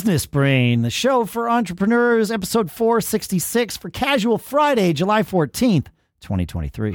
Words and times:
Business 0.00 0.24
Brain, 0.24 0.80
the 0.80 0.88
show 0.88 1.26
for 1.26 1.50
entrepreneurs, 1.50 2.30
episode 2.30 2.70
466 2.70 3.76
for 3.76 3.90
Casual 3.90 4.38
Friday, 4.38 4.94
July 4.94 5.22
14th, 5.22 5.88
2023. 6.22 6.92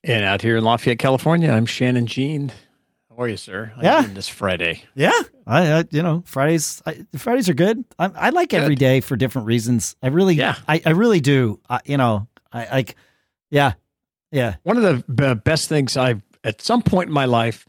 And 0.05 0.25
out 0.27 0.43
here 0.43 0.59
in 0.59 0.63
Lafayette, 0.63 0.99
California, 0.99 1.51
I'm 1.51 1.65
Shannon 1.65 2.07
Jean. 2.07 2.53
How 3.09 3.23
are 3.23 3.29
you, 3.29 3.39
sir? 3.39 3.73
How 3.77 3.83
Yeah. 3.83 4.03
this 4.13 4.29
Friday. 4.29 4.83
Yeah, 4.95 5.11
I, 5.47 5.73
I 5.73 5.85
you 5.91 6.03
know 6.03 6.23
Fridays 6.27 6.83
I, 6.85 7.07
Fridays 7.17 7.49
are 7.49 7.55
good. 7.55 7.83
I, 7.99 8.11
I 8.15 8.29
like 8.29 8.53
every 8.53 8.75
Good. 8.75 8.81
day 8.81 9.01
for 9.01 9.17
different 9.17 9.47
reasons. 9.47 9.97
I 10.03 10.09
really, 10.09 10.35
Yeah. 10.35 10.57
I, 10.69 10.83
I 10.85 10.91
really 10.91 11.21
do. 11.21 11.61
I, 11.71 11.81
you 11.87 11.97
know, 11.97 12.29
I 12.53 12.67
like, 12.71 12.95
yeah, 13.49 13.73
yeah, 14.31 14.57
One 14.65 14.77
of 14.77 14.83
the 15.09 15.35
best 15.37 15.71
things 15.71 15.97
I've, 15.97 16.21
at 16.45 16.61
some 16.61 16.83
point 16.83 17.09
in 17.09 17.15
my 17.15 17.25
life, 17.25 17.67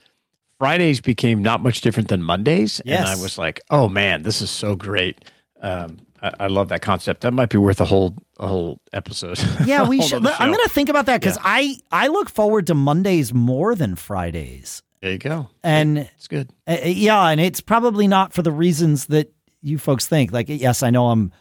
Fridays 0.59 0.99
became 0.99 1.41
not 1.41 1.63
much 1.63 1.79
different 1.79 2.09
than 2.09 2.21
Mondays. 2.21 2.81
And 2.85 3.05
I 3.05 3.15
was 3.15 3.37
like, 3.37 3.61
oh 3.69 3.87
man, 3.87 4.23
this 4.23 4.41
is 4.41 4.49
so 4.49 4.75
great. 4.75 5.23
Um, 5.61 5.97
I, 6.39 6.45
I 6.45 6.47
love 6.47 6.69
that 6.69 6.81
concept. 6.81 7.21
That 7.21 7.33
might 7.33 7.49
be 7.49 7.57
worth 7.57 7.79
a 7.81 7.85
whole 7.85 8.15
a 8.39 8.47
whole 8.47 8.79
episode. 8.93 9.39
yeah. 9.65 9.83
We 9.87 10.01
should. 10.01 10.25
I'm 10.25 10.51
gonna 10.51 10.67
think 10.69 10.89
about 10.89 11.05
that 11.07 11.21
because 11.21 11.37
I 11.41 11.77
I 11.91 12.07
look 12.07 12.29
forward 12.29 12.67
to 12.67 12.73
Mondays 12.75 13.33
more 13.33 13.75
than 13.75 13.95
Fridays, 13.95 14.83
There 15.01 15.11
you 15.11 15.17
go. 15.17 15.49
and 15.63 15.97
It's 15.97 16.27
good. 16.27 16.49
Uh, 16.67 16.77
yeah, 16.85 17.27
and 17.29 17.39
it's 17.41 17.61
probably 17.61 18.07
not 18.07 18.33
for 18.33 18.41
the 18.41 18.51
reasons 18.51 19.07
that 19.07 19.31
you 19.61 19.77
folks 19.77 20.07
think. 20.07 20.31
Like, 20.31 20.47
yes, 20.49 20.83
I 20.83 20.89
know 20.91 21.07
I'm, 21.09 21.31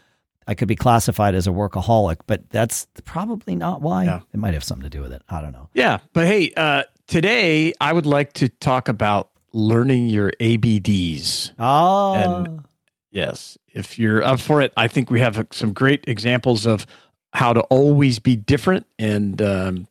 I 0.47 0.55
could 0.55 0.67
be 0.67 0.75
classified 0.75 1.35
as 1.35 1.45
a 1.47 1.51
workaholic, 1.51 2.17
but 2.25 2.49
that's 2.49 2.87
probably 3.05 3.55
not 3.55 3.81
why. 3.81 4.05
Yeah. 4.05 4.21
It 4.33 4.37
might 4.37 4.53
have 4.53 4.63
something 4.63 4.83
to 4.83 4.89
do 4.89 5.01
with 5.01 5.13
it. 5.13 5.21
I 5.29 5.41
don't 5.41 5.51
know. 5.51 5.69
Yeah. 5.73 5.99
But 6.13 6.25
hey, 6.25 6.51
uh, 6.57 6.83
today 7.07 7.73
I 7.79 7.93
would 7.93 8.05
like 8.07 8.33
to 8.33 8.49
talk 8.49 8.87
about 8.89 9.29
learning 9.53 10.07
your 10.07 10.31
ABDs. 10.39 11.51
Oh, 11.59 12.13
And- 12.15 12.63
Yes. 13.11 13.57
If 13.73 13.97
you're 13.97 14.23
up 14.23 14.39
for 14.39 14.61
it, 14.61 14.73
I 14.77 14.87
think 14.87 15.09
we 15.09 15.19
have 15.19 15.37
uh, 15.37 15.43
some 15.51 15.73
great 15.73 16.03
examples 16.07 16.65
of 16.65 16.85
how 17.33 17.53
to 17.53 17.61
always 17.61 18.19
be 18.19 18.35
different 18.35 18.85
and 18.99 19.41
um, 19.41 19.87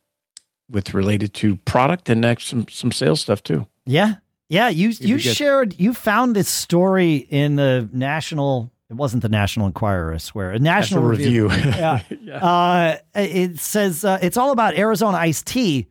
with 0.69 0.93
related 0.93 1.33
to 1.35 1.55
product 1.57 2.09
and 2.09 2.21
next 2.21 2.45
some 2.45 2.67
some 2.69 2.91
sales 2.91 3.21
stuff 3.21 3.41
too. 3.43 3.67
yeah, 3.85 4.15
yeah. 4.49 4.69
You 4.69 4.95
be 4.95 5.05
you 5.07 5.19
shared 5.19 5.79
you 5.79 5.93
found 5.93 6.35
this 6.35 6.49
story 6.49 7.15
in 7.15 7.55
the 7.55 7.89
national. 7.91 8.71
It 8.89 8.95
wasn't 8.95 9.21
the 9.21 9.27
National 9.29 9.65
Enquirer, 9.65 10.13
I 10.13 10.17
swear. 10.17 10.51
A 10.51 10.59
National, 10.59 11.01
National 11.01 11.03
Review. 11.09 11.49
review. 11.49 11.71
Yeah. 11.75 11.99
yeah. 12.21 12.37
Uh, 12.37 12.97
it 13.15 13.59
says 13.59 14.05
uh, 14.05 14.17
it's 14.21 14.37
all 14.37 14.51
about 14.51 14.75
Arizona 14.75 15.17
iced 15.17 15.45
tea. 15.45 15.87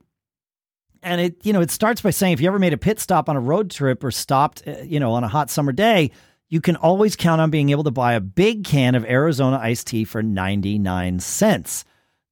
And 1.03 1.21
it, 1.21 1.45
you 1.45 1.53
know, 1.53 1.61
it 1.61 1.71
starts 1.71 2.01
by 2.01 2.09
saying 2.09 2.33
if 2.33 2.41
you 2.41 2.49
ever 2.49 2.59
made 2.59 2.73
a 2.73 2.79
pit 2.79 2.99
stop 2.99 3.29
on 3.29 3.37
a 3.37 3.41
road 3.41 3.71
trip 3.71 4.03
or 4.03 4.11
stopped, 4.11 4.63
uh, 4.67 4.79
you 4.83 4.99
know, 4.99 5.13
on 5.13 5.25
a 5.25 5.29
hot 5.29 5.51
summer 5.51 5.73
day, 5.73 6.11
you 6.49 6.61
can 6.61 6.77
always 6.77 7.17
count 7.17 7.41
on 7.41 7.51
being 7.51 7.71
able 7.71 7.85
to 7.85 7.91
buy 7.91 8.15
a 8.15 8.21
big 8.21 8.65
can 8.65 8.95
of 8.95 9.05
Arizona 9.05 9.59
iced 9.61 9.89
tea 9.89 10.05
for 10.05 10.23
99 10.23 11.21
cents. 11.21 11.85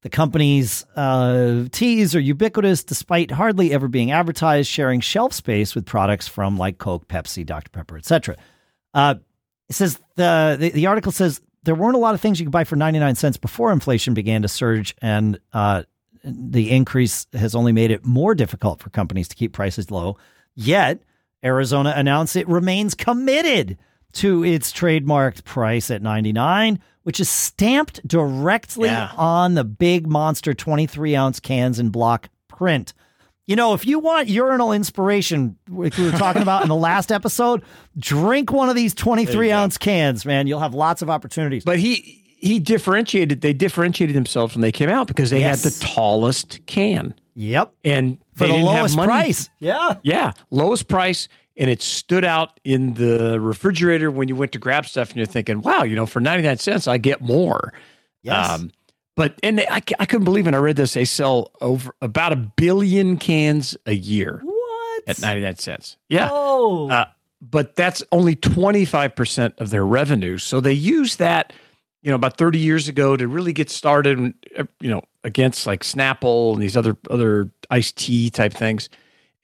The 0.03 0.09
company's 0.09 0.85
uh, 0.95 1.65
teas 1.71 2.15
are 2.15 2.19
ubiquitous 2.19 2.83
despite 2.83 3.31
hardly 3.31 3.73
ever 3.73 3.87
being 3.87 4.11
advertised, 4.11 4.69
sharing 4.69 4.99
shelf 4.99 5.33
space 5.33 5.73
with 5.73 5.85
products 5.85 6.27
from 6.27 6.57
like 6.57 6.77
Coke, 6.77 7.07
Pepsi, 7.07 7.45
Dr. 7.45 7.71
Pepper, 7.71 7.97
etc. 7.97 8.37
Uh, 8.93 9.15
it 9.67 9.73
says 9.73 9.99
the, 10.15 10.57
the 10.59 10.69
the 10.69 10.85
article 10.85 11.11
says 11.11 11.41
there 11.63 11.75
weren't 11.75 11.95
a 11.95 11.99
lot 11.99 12.13
of 12.13 12.21
things 12.21 12.39
you 12.39 12.45
could 12.45 12.51
buy 12.51 12.63
for 12.63 12.75
99 12.75 13.15
cents 13.15 13.37
before 13.37 13.71
inflation 13.71 14.13
began 14.13 14.43
to 14.43 14.47
surge 14.47 14.95
and 15.01 15.39
uh, 15.53 15.83
the 16.23 16.71
increase 16.71 17.27
has 17.33 17.55
only 17.55 17.71
made 17.71 17.91
it 17.91 18.05
more 18.05 18.33
difficult 18.35 18.79
for 18.79 18.89
companies 18.89 19.27
to 19.27 19.35
keep 19.35 19.53
prices 19.53 19.91
low 19.91 20.17
yet 20.55 21.01
arizona 21.43 21.93
announced 21.95 22.35
it 22.35 22.47
remains 22.47 22.93
committed 22.93 23.77
to 24.15 24.43
its 24.43 24.71
trademarked 24.73 25.43
price 25.43 25.89
at 25.91 26.01
99 26.01 26.79
which 27.03 27.19
is 27.19 27.29
stamped 27.29 28.05
directly 28.07 28.89
Yeah. 28.89 29.11
on 29.15 29.53
the 29.53 29.63
big 29.63 30.07
monster 30.07 30.53
23 30.53 31.15
ounce 31.15 31.39
cans 31.39 31.79
in 31.79 31.89
block 31.89 32.29
print 32.47 32.93
you 33.47 33.55
know, 33.55 33.75
if 33.75 33.85
you 33.85 33.99
want 33.99 34.27
urinal 34.27 34.71
inspiration, 34.71 35.55
like 35.69 35.95
we 35.99 36.05
were 36.05 36.17
talking 36.17 36.41
about 36.41 36.63
in 36.63 36.67
the 36.67 36.75
last 36.91 37.11
episode, 37.11 37.61
drink 37.95 38.51
one 38.51 38.69
of 38.69 38.75
these 38.75 38.95
23 38.95 39.51
ounce 39.51 39.77
cans, 39.77 40.25
man. 40.25 40.47
You'll 40.47 40.61
have 40.61 40.73
lots 40.73 41.03
of 41.03 41.11
opportunities. 41.11 41.63
But 41.63 41.77
he 41.77 42.23
he 42.37 42.57
differentiated. 42.57 43.41
They 43.41 43.53
differentiated 43.53 44.15
themselves 44.15 44.55
when 44.55 44.61
they 44.61 44.71
came 44.71 44.89
out 44.89 45.05
because 45.05 45.29
they 45.29 45.41
Yes. 45.41 45.63
had 45.63 45.71
the 45.71 45.79
tallest 45.79 46.65
can 46.65 47.13
yep. 47.35 47.71
and 47.83 48.17
For 48.33 48.45
they 48.47 48.47
the 48.47 48.53
didn't 48.57 48.67
have 48.71 48.77
lowest 48.79 48.97
price. 48.97 49.49
Yeah. 49.59 49.93
Yeah, 50.01 50.31
lowest 50.49 50.87
price, 50.87 51.27
and 51.57 51.69
it 51.69 51.81
stood 51.81 52.25
out 52.25 52.59
in 52.63 52.95
the 52.95 53.39
refrigerator 53.39 54.11
when 54.11 54.27
you 54.27 54.35
went 54.35 54.51
to 54.53 54.59
grab 54.59 54.85
stuff, 54.85 55.09
and 55.09 55.17
you're 55.17 55.25
thinking, 55.25 55.61
"Wow, 55.61 55.83
you 55.83 55.95
know, 55.95 56.05
for 56.05 56.19
ninety 56.19 56.43
nine 56.47 56.57
cents, 56.57 56.87
I 56.87 56.97
get 56.97 57.21
more." 57.21 57.73
Yes. 58.23 58.49
Um, 58.49 58.71
but 59.15 59.39
and 59.43 59.59
they, 59.59 59.67
I, 59.67 59.81
I 59.99 60.05
couldn't 60.05 60.25
believe 60.25 60.47
it. 60.47 60.53
I 60.53 60.57
read 60.57 60.75
this. 60.75 60.93
They 60.93 61.05
sell 61.05 61.51
over 61.61 61.95
about 62.01 62.33
a 62.33 62.35
billion 62.35 63.17
cans 63.17 63.77
a 63.85 63.93
year 63.95 64.41
what? 64.43 65.03
at 65.07 65.21
ninety 65.21 65.41
nine 65.43 65.55
cents. 65.57 65.95
Yeah, 66.09 66.29
Oh. 66.31 66.89
uh, 66.89 67.05
but 67.41 67.75
that's 67.75 68.03
only 68.11 68.35
twenty 68.35 68.83
five 68.85 69.15
percent 69.15 69.53
of 69.59 69.69
their 69.69 69.85
revenue. 69.85 70.37
So 70.37 70.59
they 70.59 70.73
use 70.73 71.15
that, 71.17 71.53
you 72.01 72.09
know, 72.09 72.15
about 72.15 72.37
thirty 72.37 72.59
years 72.59 72.87
ago 72.89 73.15
to 73.15 73.27
really 73.27 73.53
get 73.53 73.69
started. 73.69 74.33
uh, 74.57 74.63
You 74.81 74.89
know, 74.89 75.03
against 75.23 75.65
like 75.65 75.83
Snapple 75.83 76.53
and 76.53 76.61
these 76.61 76.75
other 76.75 76.97
other 77.09 77.49
iced 77.71 77.95
tea 77.97 78.29
type 78.29 78.53
things, 78.53 78.89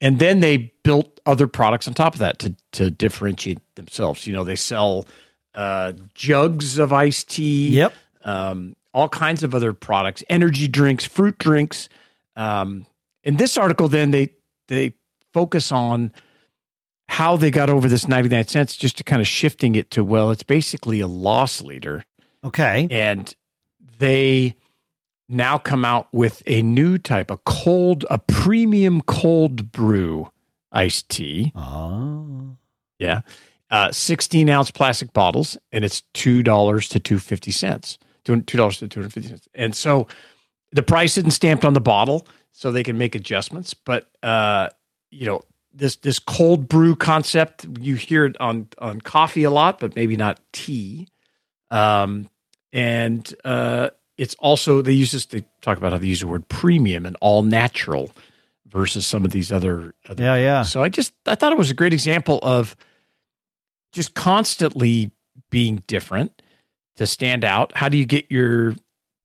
and 0.02 0.20
then 0.20 0.40
they 0.42 0.74
built 0.84 1.11
other 1.26 1.48
products 1.48 1.88
on 1.88 1.94
top 1.94 2.14
of 2.14 2.20
that 2.20 2.40
to 2.40 2.56
to 2.74 2.90
differentiate 2.92 3.60
themselves. 3.76 4.26
You 4.28 4.34
know, 4.34 4.44
they 4.44 4.56
sell 4.56 5.06
uh, 5.56 5.94
jugs 6.14 6.78
of 6.78 6.94
iced 6.94 7.30
tea 7.30 7.70
yep. 7.70 7.94
um, 8.24 8.76
all 8.94 9.10
kinds 9.10 9.44
of 9.44 9.54
other 9.56 9.74
products, 9.74 10.24
energy 10.30 10.68
drinks, 10.68 11.06
fruit 11.06 11.38
drinks. 11.38 11.90
Um, 12.36 12.86
in 13.24 13.38
this 13.38 13.58
article, 13.58 13.88
then 13.88 14.12
they 14.12 14.30
they 14.68 14.94
focus 15.34 15.72
on 15.72 16.12
how 17.08 17.36
they 17.36 17.52
got 17.52 17.70
over 17.70 17.90
this 17.90 18.08
99 18.08 18.48
cents, 18.48 18.78
just 18.78 18.98
to 18.98 19.04
kind 19.04 19.22
of 19.22 19.28
shifting 19.28 19.76
it 19.76 19.92
to 19.92 20.04
well, 20.04 20.32
it's 20.32 20.44
basically 20.44 21.02
a 21.02 21.08
loss 21.08 21.62
leader, 21.62 22.06
Okay. 22.44 22.88
and 22.90 23.36
they 24.00 24.56
now 25.28 25.58
come 25.58 25.84
out 25.84 26.08
with 26.14 26.42
a 26.46 26.62
new 26.62 26.98
type, 26.98 27.30
a 27.30 27.38
cold, 27.38 28.06
a 28.10 28.18
premium 28.18 29.02
cold 29.02 29.72
brew 29.72 30.32
iced 30.72 31.10
tea. 31.10 31.52
Oh. 31.56 32.56
Yeah. 33.00 33.22
Uh, 33.70 33.92
16 33.92 34.50
ounce 34.50 34.70
plastic 34.70 35.14
bottles, 35.14 35.58
and 35.72 35.86
it's 35.86 36.04
$2 36.14 36.44
to 36.90 37.00
250 37.00 37.52
cents. 37.52 37.98
$2 38.26 38.46
to 38.46 38.88
250 38.88 39.30
cents. 39.30 39.48
And 39.56 39.76
so 39.76 40.08
the 40.72 40.84
price 40.84 41.18
isn't 41.18 41.32
stamped 41.32 41.66
on 41.66 41.74
the 41.74 41.82
bottle, 41.82 42.28
so 42.52 42.72
they 42.72 42.84
can 42.84 42.98
make 42.98 43.16
adjustments. 43.16 43.74
But, 43.74 44.10
uh, 44.24 44.70
you 45.10 45.26
know, 45.26 45.42
this 45.74 45.96
this 45.98 46.20
cold 46.20 46.68
brew 46.68 46.96
concept, 46.96 47.66
you 47.80 47.96
hear 47.96 48.26
it 48.26 48.40
on, 48.42 48.68
on 48.80 49.00
coffee 49.00 49.44
a 49.44 49.50
lot, 49.52 49.80
but 49.80 49.96
maybe 49.96 50.18
not 50.18 50.40
tea. 50.52 51.08
Um, 51.70 52.30
and 52.74 53.34
uh, 53.46 53.92
it's 54.18 54.36
also, 54.36 54.82
they 54.82 54.92
use 54.92 55.12
this, 55.12 55.26
they 55.28 55.46
talk 55.62 55.78
about 55.78 55.94
how 55.94 55.98
they 55.98 56.08
use 56.08 56.20
the 56.20 56.28
word 56.28 56.48
premium 56.50 57.06
and 57.06 57.16
all 57.22 57.44
natural 57.44 58.12
versus 58.72 59.06
some 59.06 59.26
of 59.26 59.32
these 59.32 59.52
other, 59.52 59.94
other 60.08 60.24
Yeah, 60.24 60.36
yeah. 60.36 60.64
so 60.64 60.82
I 60.82 60.90
just 60.90 61.14
I 61.26 61.36
thought 61.36 61.52
it 61.52 61.58
was 61.58 61.72
a 61.72 61.76
great 61.76 61.94
example 61.94 62.40
of 62.42 62.76
just 63.92 64.14
constantly 64.14 65.12
being 65.50 65.84
different 65.88 66.42
to 66.96 67.06
stand 67.06 67.44
out. 67.44 67.76
How 67.76 67.90
do 67.90 67.98
you 67.98 68.06
get 68.06 68.32
your 68.32 68.76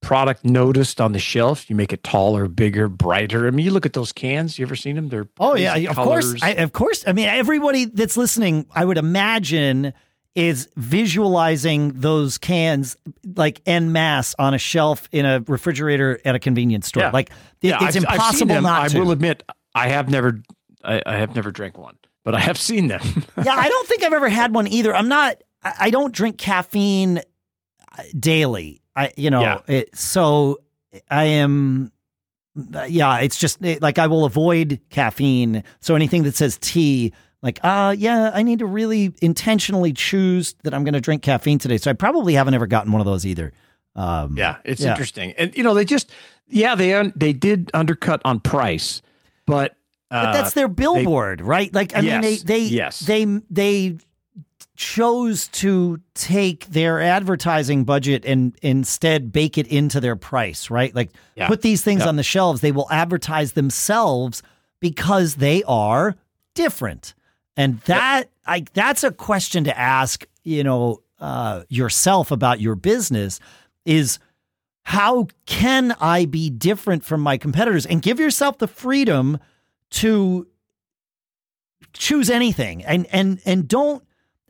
product 0.06 0.44
noticed 0.44 1.00
on 1.00 1.10
the 1.10 1.19
shelf. 1.19 1.69
You 1.69 1.75
make 1.75 1.93
it 1.93 2.04
taller, 2.04 2.46
bigger, 2.46 2.88
brighter. 2.88 3.48
I 3.48 3.50
mean, 3.50 3.64
you 3.66 3.72
look 3.72 3.87
at 3.87 3.93
those 3.93 4.12
cans. 4.12 4.56
You 4.56 4.64
ever 4.64 4.76
seen 4.76 4.94
them? 4.94 5.08
They're 5.08 5.28
oh 5.40 5.56
yeah, 5.56 5.75
of 5.75 5.96
colors. 5.96 6.31
course, 6.31 6.43
I, 6.43 6.50
of 6.50 6.72
course. 6.72 7.04
I 7.06 7.12
mean, 7.12 7.26
everybody 7.26 7.87
that's 7.87 8.16
listening, 8.16 8.66
I 8.72 8.84
would 8.84 8.98
imagine, 8.98 9.93
is 10.37 10.69
visualizing 10.77 11.93
those 11.99 12.38
cans 12.38 12.97
like 13.37 13.61
en 13.67 13.91
masse 13.91 14.35
on 14.38 14.55
a 14.55 14.59
shelf 14.59 15.09
in 15.11 15.25
a 15.27 15.41
refrigerator 15.49 16.21
at 16.25 16.35
a 16.35 16.38
convenience 16.38 16.87
store. 16.88 17.05
Yeah. 17.05 17.11
Like 17.11 17.31
it- 17.62 17.69
Yeah, 17.69 17.79
it's 17.87 17.97
I've- 17.97 18.06
I've 18.06 18.15
impossible 18.15 18.55
them. 18.55 18.62
not 18.65 18.83
I 18.83 18.88
to. 18.88 19.00
will 19.00 19.11
admit, 19.12 19.43
I 19.75 19.88
have 19.88 20.09
never, 20.11 20.43
I, 20.85 21.03
I 21.06 21.17
have 21.17 21.35
never 21.35 21.50
drank 21.50 21.79
one, 21.79 21.97
but 22.25 22.35
I 22.35 22.41
have 22.41 22.59
seen 22.59 22.88
them. 22.88 23.00
yeah, 23.44 23.55
I 23.56 23.69
don't 23.69 23.88
think 23.88 24.05
I've 24.05 24.12
ever 24.12 24.29
had 24.29 24.55
one 24.55 24.67
either. 24.69 24.94
I'm 24.94 25.09
not. 25.09 25.43
I 25.65 25.73
I 25.81 25.91
don't 25.91 26.15
drink 26.15 26.39
caffeine 26.39 27.19
uh, 27.99 28.03
daily. 28.19 28.82
I, 28.94 29.12
you 29.17 29.31
know, 29.31 29.41
Yeah. 29.41 29.61
it, 29.67 29.97
so 29.97 30.61
I 31.11 31.25
am. 31.25 31.93
Yeah, 32.89 33.19
it's 33.19 33.39
just 33.39 33.62
it- 33.65 33.82
like 33.82 33.99
I 33.99 34.06
will 34.06 34.25
avoid 34.25 34.81
caffeine. 34.91 35.62
So 35.81 35.94
anything 35.94 36.23
that 36.23 36.35
says 36.37 36.56
tea, 36.61 37.12
like, 37.46 37.60
uh, 37.62 37.94
yeah, 37.96 38.31
I 38.34 38.43
need 38.43 38.58
to 38.58 38.66
really 38.66 39.14
intentionally 39.22 39.93
choose 39.93 40.54
that 40.64 40.75
I'm 40.75 40.84
going 40.84 40.94
to 40.94 41.00
drink 41.00 41.22
caffeine 41.22 41.58
today. 41.58 41.78
So 41.78 41.90
I 41.90 41.94
probably 41.94 42.34
haven't 42.34 42.54
ever 42.54 42.66
gotten 42.66 42.93
one 42.93 43.00
of 43.00 43.06
those 43.06 43.25
either. 43.25 43.52
Um, 43.94 44.37
yeah, 44.37 44.56
it's 44.64 44.82
Yeah. 44.82 44.90
interesting, 44.90 45.32
and 45.38 45.56
you 45.56 45.62
know, 45.62 45.72
they 45.72 45.84
just, 45.87 46.10
yeah, 46.48 46.75
they 46.75 46.93
un, 46.93 47.12
they 47.16 47.32
did 47.32 47.70
undercut 47.72 48.20
on 48.25 48.40
price, 48.40 49.00
but. 49.46 49.75
But 50.10 50.16
uh, 50.28 50.32
that's 50.34 50.52
their 50.54 50.69
billboard, 50.69 51.40
right? 51.40 51.72
Like, 51.75 51.96
I 51.96 52.00
mean, 52.00 52.20
they 52.20 52.37
they 52.37 52.58
yes. 52.60 53.00
they 53.00 53.25
they 53.50 53.96
chose 54.76 55.48
to 55.48 55.98
take 56.14 56.66
their 56.66 57.00
advertising 57.00 57.82
budget 57.84 58.25
and 58.25 58.54
instead 58.62 59.32
bake 59.32 59.58
it 59.58 59.66
into 59.66 59.98
their 60.00 60.14
price, 60.14 60.70
right? 60.70 60.94
Like, 60.94 61.10
Yeah. 61.34 61.48
put 61.48 61.62
these 61.62 61.82
things 61.82 62.02
Yeah. 62.02 62.08
on 62.08 62.16
the 62.16 62.22
shelves. 62.22 62.60
They 62.60 62.70
will 62.70 62.87
advertise 62.90 63.52
themselves 63.52 64.43
because 64.78 65.37
they 65.37 65.64
are 65.64 66.14
different, 66.54 67.14
and 67.56 67.81
that 67.82 68.31
I 68.47 68.64
that's 68.75 69.03
a 69.05 69.11
question 69.11 69.64
to 69.64 69.79
ask. 69.79 70.26
You 70.44 70.62
know, 70.64 71.03
uh, 71.20 71.62
yourself 71.69 72.31
about 72.31 72.61
your 72.61 72.75
business 72.76 73.41
is 73.85 74.19
how 74.82 75.26
can 75.47 75.97
I 76.00 76.26
be 76.26 76.50
different 76.50 77.05
from 77.05 77.20
my 77.20 77.37
competitors 77.38 77.85
and 77.87 78.00
give 78.00 78.20
yourself 78.20 78.58
the 78.58 78.69
freedom 78.69 79.38
to 79.91 80.47
choose 81.93 82.31
anything 82.31 82.85
and 82.85 83.06
and 83.11 83.41
and 83.47 83.67
don't 83.67 84.03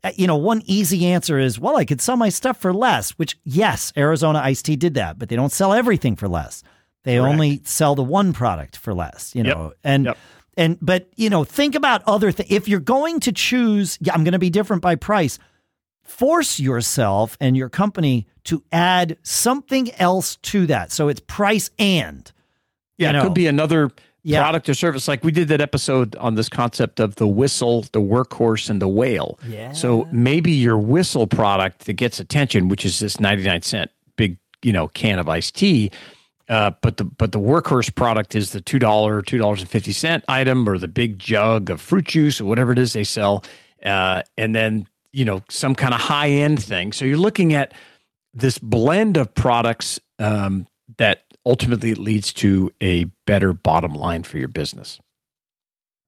uh, 0.05 0.11
you 0.17 0.26
know 0.26 0.37
one 0.37 0.62
easy 0.67 1.06
answer 1.06 1.38
is 1.38 1.58
well 1.61 1.76
I 1.76 1.85
could 1.85 2.00
sell 2.00 2.17
my 2.17 2.29
stuff 2.29 2.61
for 2.61 2.73
less 2.73 3.11
which 3.12 3.38
yes 3.44 3.93
Arizona 3.97 4.41
Iced 4.41 4.64
Tea 4.67 4.76
did 4.76 4.94
that 4.94 5.19
but 5.19 5.29
they 5.29 5.37
don't 5.37 5.53
sell 5.53 5.73
everything 5.73 6.17
for 6.17 6.29
less 6.29 6.62
they 7.05 7.17
Correct. 7.17 7.32
only 7.32 7.61
sell 7.64 7.94
the 7.94 8.03
one 8.03 8.32
product 8.32 8.76
for 8.76 8.93
less 8.94 9.35
you 9.35 9.44
Yep. 9.44 9.56
know 9.56 9.73
and 9.85 10.05
Yep. 10.06 10.19
And 10.56 10.79
but 10.81 11.08
you 11.17 11.29
know 11.31 11.44
think 11.44 11.75
about 11.75 12.03
other 12.06 12.32
things 12.32 12.50
if 12.50 12.69
you're 12.69 12.81
going 12.81 13.20
to 13.20 13.32
choose 13.32 13.99
yeah 14.00 14.14
I'm 14.14 14.25
going 14.25 14.32
to 14.32 14.38
be 14.38 14.50
different 14.50 14.82
by 14.82 14.94
price 14.94 15.38
force 16.03 16.61
yourself 16.61 17.37
and 17.41 17.56
your 17.56 17.69
company 17.69 18.26
to 18.44 18.62
add 18.73 19.19
something 19.23 19.93
else 19.94 20.37
to 20.37 20.67
that 20.67 20.93
so 20.93 21.08
it's 21.08 21.20
price 21.26 21.70
and 21.79 22.31
Yeah, 22.99 23.12
you 23.12 23.19
it 23.19 23.23
could 23.23 23.35
be 23.35 23.47
another 23.49 23.91
Yeah. 24.23 24.41
product 24.43 24.69
or 24.69 24.75
service. 24.75 25.06
Like 25.08 25.23
we 25.25 25.32
did 25.32 25.49
that 25.49 25.61
episode 25.61 26.17
on 26.17 26.35
this 26.37 26.49
concept 26.49 26.99
of 27.00 27.14
the 27.17 27.26
whistle, 27.29 27.82
the 27.93 28.00
workhorse, 28.00 28.69
and 28.70 28.81
the 28.82 28.88
whale. 28.88 29.38
Yeah. 29.47 29.73
So 29.73 30.08
maybe 30.12 30.50
your 30.53 30.79
whistle 30.79 31.26
product 31.29 31.87
that 31.87 31.93
gets 31.94 32.19
attention, 32.20 32.69
which 32.69 32.85
is 32.85 32.99
this 32.99 33.20
ninety 33.20 33.44
nine 33.44 33.62
cent 33.62 33.91
big, 34.17 34.37
you 34.62 34.73
know, 34.73 34.88
can 34.88 35.19
of 35.20 35.29
iced 35.29 35.55
tea. 35.56 35.91
Uh, 36.48 36.70
but 36.81 36.96
the 36.96 37.04
but 37.04 37.32
the 37.32 37.40
workhorse 37.40 37.93
product 37.94 38.34
is 38.34 38.50
the 38.52 38.60
two 38.60 38.78
dollar, 38.78 39.20
two 39.20 39.38
dollars 39.38 39.60
and 39.60 39.69
fifty 39.69 39.93
cent 39.93 40.25
item, 40.28 40.69
or 40.69 40.78
the 40.78 40.88
big 40.88 41.19
jug 41.19 41.70
of 41.70 41.81
fruit 41.81 42.06
juice, 42.06 42.40
or 42.40 42.44
whatever 42.44 42.72
it 42.72 42.78
is 42.78 42.93
they 42.93 43.04
sell. 43.04 43.44
Uh, 43.84 44.22
and 44.38 44.54
then 44.54 44.87
you 45.12 45.25
know 45.25 45.43
some 45.48 45.75
kind 45.75 45.93
of 45.93 46.00
high 46.00 46.28
end 46.28 46.62
thing. 46.62 46.93
So 46.93 47.04
you're 47.04 47.19
looking 47.19 47.52
at 47.52 47.75
this 48.32 48.58
blend 48.58 49.16
of 49.16 49.34
products 49.34 49.98
um, 50.19 50.66
that 50.98 51.25
ultimately 51.44 51.94
leads 51.94 52.32
to 52.34 52.72
a 52.81 53.04
better 53.26 53.52
bottom 53.52 53.94
line 53.94 54.22
for 54.22 54.38
your 54.38 54.48
business. 54.48 55.00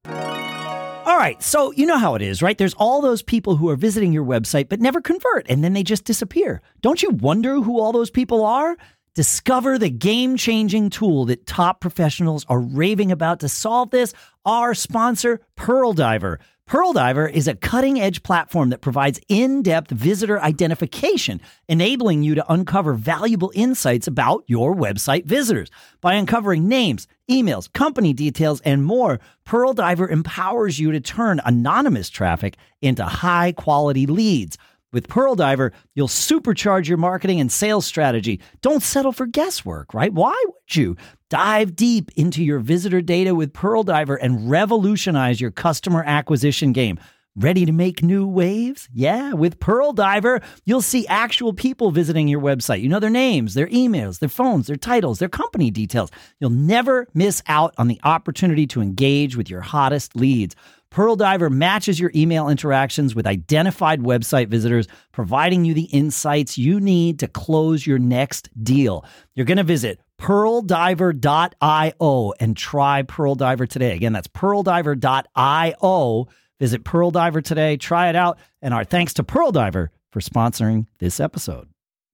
All 0.04 1.16
right. 1.16 1.42
So 1.42 1.72
you 1.72 1.86
know 1.86 1.96
how 1.96 2.14
it 2.14 2.22
is, 2.22 2.42
right? 2.42 2.56
There's 2.58 2.74
all 2.74 3.00
those 3.00 3.22
people 3.22 3.56
who 3.56 3.68
are 3.70 3.76
visiting 3.76 4.12
your 4.12 4.24
website 4.24 4.68
but 4.68 4.80
never 4.80 5.00
convert 5.00 5.48
and 5.48 5.64
then 5.64 5.72
they 5.72 5.82
just 5.82 6.04
disappear. 6.04 6.60
Don't 6.82 7.02
you 7.02 7.10
wonder 7.10 7.60
who 7.60 7.80
all 7.80 7.92
those 7.92 8.10
people 8.10 8.44
are? 8.44 8.76
Discover 9.14 9.78
the 9.78 9.90
game 9.90 10.36
changing 10.36 10.90
tool 10.90 11.24
that 11.26 11.46
top 11.46 11.80
professionals 11.80 12.44
are 12.48 12.60
raving 12.60 13.10
about 13.10 13.40
to 13.40 13.48
solve 13.48 13.90
this. 13.90 14.14
Our 14.44 14.74
sponsor, 14.74 15.40
Pearl 15.56 15.92
Diver. 15.92 16.38
Pearl 16.66 16.92
Diver 16.92 17.26
is 17.26 17.48
a 17.48 17.54
cutting 17.54 17.98
edge 17.98 18.22
platform 18.22 18.68
that 18.68 18.82
provides 18.82 19.18
in 19.26 19.62
depth 19.62 19.90
visitor 19.90 20.38
identification, 20.42 21.40
enabling 21.66 22.22
you 22.22 22.34
to 22.34 22.52
uncover 22.52 22.92
valuable 22.92 23.50
insights 23.54 24.06
about 24.06 24.44
your 24.46 24.74
website 24.74 25.24
visitors. 25.24 25.70
By 26.02 26.14
uncovering 26.14 26.68
names, 26.68 27.08
emails, 27.30 27.72
company 27.72 28.12
details, 28.12 28.60
and 28.66 28.84
more, 28.84 29.18
Pearl 29.46 29.72
Diver 29.72 30.08
empowers 30.08 30.78
you 30.78 30.92
to 30.92 31.00
turn 31.00 31.40
anonymous 31.42 32.10
traffic 32.10 32.58
into 32.82 33.02
high 33.02 33.52
quality 33.52 34.06
leads. 34.06 34.58
With 34.90 35.08
Pearl 35.08 35.34
Diver, 35.34 35.72
you'll 35.94 36.08
supercharge 36.08 36.88
your 36.88 36.96
marketing 36.96 37.40
and 37.40 37.52
sales 37.52 37.84
strategy. 37.84 38.40
Don't 38.62 38.82
settle 38.82 39.12
for 39.12 39.26
guesswork, 39.26 39.92
right? 39.92 40.12
Why 40.12 40.34
would 40.46 40.76
you? 40.76 40.96
Dive 41.28 41.76
deep 41.76 42.10
into 42.16 42.42
your 42.42 42.58
visitor 42.58 43.02
data 43.02 43.34
with 43.34 43.52
Pearl 43.52 43.82
Diver 43.82 44.16
and 44.16 44.50
revolutionize 44.50 45.42
your 45.42 45.50
customer 45.50 46.02
acquisition 46.06 46.72
game. 46.72 46.98
Ready 47.36 47.66
to 47.66 47.70
make 47.70 48.02
new 48.02 48.26
waves? 48.26 48.88
Yeah, 48.92 49.34
with 49.34 49.60
Pearl 49.60 49.92
Diver, 49.92 50.40
you'll 50.64 50.80
see 50.80 51.06
actual 51.06 51.52
people 51.52 51.90
visiting 51.90 52.26
your 52.26 52.40
website. 52.40 52.80
You 52.80 52.88
know 52.88 52.98
their 52.98 53.10
names, 53.10 53.54
their 53.54 53.68
emails, 53.68 54.18
their 54.18 54.28
phones, 54.28 54.66
their 54.66 54.76
titles, 54.76 55.18
their 55.18 55.28
company 55.28 55.70
details. 55.70 56.10
You'll 56.40 56.50
never 56.50 57.06
miss 57.14 57.42
out 57.46 57.74
on 57.76 57.88
the 57.88 58.00
opportunity 58.02 58.66
to 58.68 58.80
engage 58.80 59.36
with 59.36 59.50
your 59.50 59.60
hottest 59.60 60.16
leads. 60.16 60.56
Pearl 60.90 61.16
Diver 61.16 61.50
matches 61.50 62.00
your 62.00 62.10
email 62.14 62.48
interactions 62.48 63.14
with 63.14 63.26
identified 63.26 64.00
website 64.00 64.48
visitors, 64.48 64.88
providing 65.12 65.64
you 65.64 65.74
the 65.74 65.84
insights 65.84 66.56
you 66.56 66.80
need 66.80 67.18
to 67.18 67.28
close 67.28 67.86
your 67.86 67.98
next 67.98 68.48
deal. 68.64 69.04
You're 69.34 69.46
going 69.46 69.58
to 69.58 69.64
visit 69.64 70.00
pearldiver.io 70.18 72.32
and 72.40 72.56
try 72.56 73.02
Pearl 73.02 73.34
Diver 73.34 73.66
today. 73.66 73.94
Again, 73.94 74.14
that's 74.14 74.28
pearldiver.io. 74.28 76.28
Visit 76.58 76.84
Pearl 76.84 77.10
Diver 77.10 77.40
today, 77.40 77.76
try 77.76 78.08
it 78.08 78.16
out, 78.16 78.38
and 78.62 78.74
our 78.74 78.84
thanks 78.84 79.14
to 79.14 79.22
Pearl 79.22 79.52
Diver 79.52 79.92
for 80.10 80.20
sponsoring 80.20 80.86
this 80.98 81.20
episode. 81.20 81.68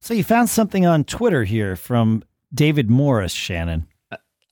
So 0.00 0.14
you 0.14 0.22
found 0.22 0.48
something 0.48 0.86
on 0.86 1.02
Twitter 1.02 1.42
here 1.42 1.74
from 1.74 2.22
David 2.52 2.90
Morris, 2.90 3.32
Shannon. 3.32 3.86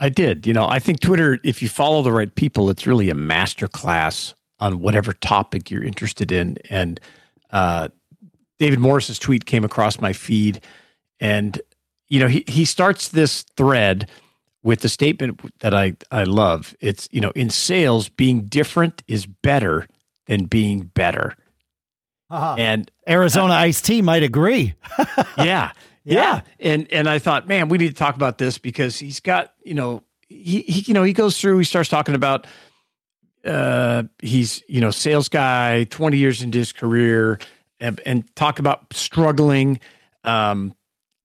I 0.01 0.09
did. 0.09 0.47
You 0.47 0.53
know, 0.53 0.67
I 0.67 0.79
think 0.79 1.01
Twitter, 1.01 1.39
if 1.43 1.61
you 1.61 1.69
follow 1.69 2.03
the 2.03 2.13
right 2.13 2.33
people, 2.35 2.71
it's 2.71 2.87
really 2.87 3.11
a 3.11 3.15
master 3.15 3.67
class 3.67 4.35
on 4.61 4.81
whatever 4.81 5.13
topic 5.13 5.71
you're 5.71 5.83
interested 5.83 6.31
in. 6.31 6.57
And 6.71 7.01
uh, 7.51 7.89
David 8.59 8.79
Morris's 8.79 9.19
tweet 9.19 9.45
came 9.45 9.65
across 9.65 10.01
my 10.01 10.13
feed, 10.13 10.63
and 11.21 11.61
you 12.09 12.21
know, 12.21 12.29
he 12.29 12.45
he 12.47 12.65
starts 12.65 13.09
this 13.09 13.43
thread 13.57 14.09
with 14.63 14.81
the 14.81 14.89
statement 14.89 15.41
that 15.61 15.75
I 15.75 15.95
I 16.11 16.25
love. 16.25 16.77
It's 16.81 17.09
you 17.11 17.21
know, 17.21 17.31
in 17.35 17.51
sales, 17.51 18.09
being 18.09 18.43
different 18.43 19.03
is 19.09 19.27
better 19.27 19.87
than 20.27 20.45
being 20.45 20.91
better. 20.95 21.35
Uh-huh. 22.31 22.57
And 22.59 22.91
Arizona 23.09 23.55
uh, 23.55 23.59
iced 23.59 23.87
tea 23.87 24.03
might 24.03 24.23
agree. 24.23 24.75
yeah. 25.39 25.73
Yeah. 26.15 26.41
And 26.61 26.91
and 26.93 27.09
I 27.09 27.19
thought, 27.19 27.49
man, 27.49 27.69
we 27.69 27.79
need 27.79 27.89
to 27.89 27.95
talk 27.95 28.15
about 28.15 28.39
this 28.39 28.59
because 28.59 28.99
he's 28.99 29.21
got, 29.21 29.53
you 29.63 29.75
know, 29.75 30.03
he, 30.29 30.63
he 30.63 30.81
you 30.87 30.95
know, 30.95 31.03
he 31.03 31.13
goes 31.13 31.41
through, 31.41 31.59
he 31.59 31.65
starts 31.65 31.89
talking 31.89 32.15
about 32.15 32.47
uh 33.45 34.05
he's, 34.21 34.63
you 34.69 34.81
know, 34.81 34.91
sales 34.91 35.29
guy, 35.29 35.85
20 35.85 36.17
years 36.17 36.43
into 36.43 36.59
his 36.59 36.73
career 36.73 37.39
and, 37.81 38.01
and 38.05 38.35
talk 38.35 38.59
about 38.59 38.93
struggling 38.93 39.81
um 40.25 40.75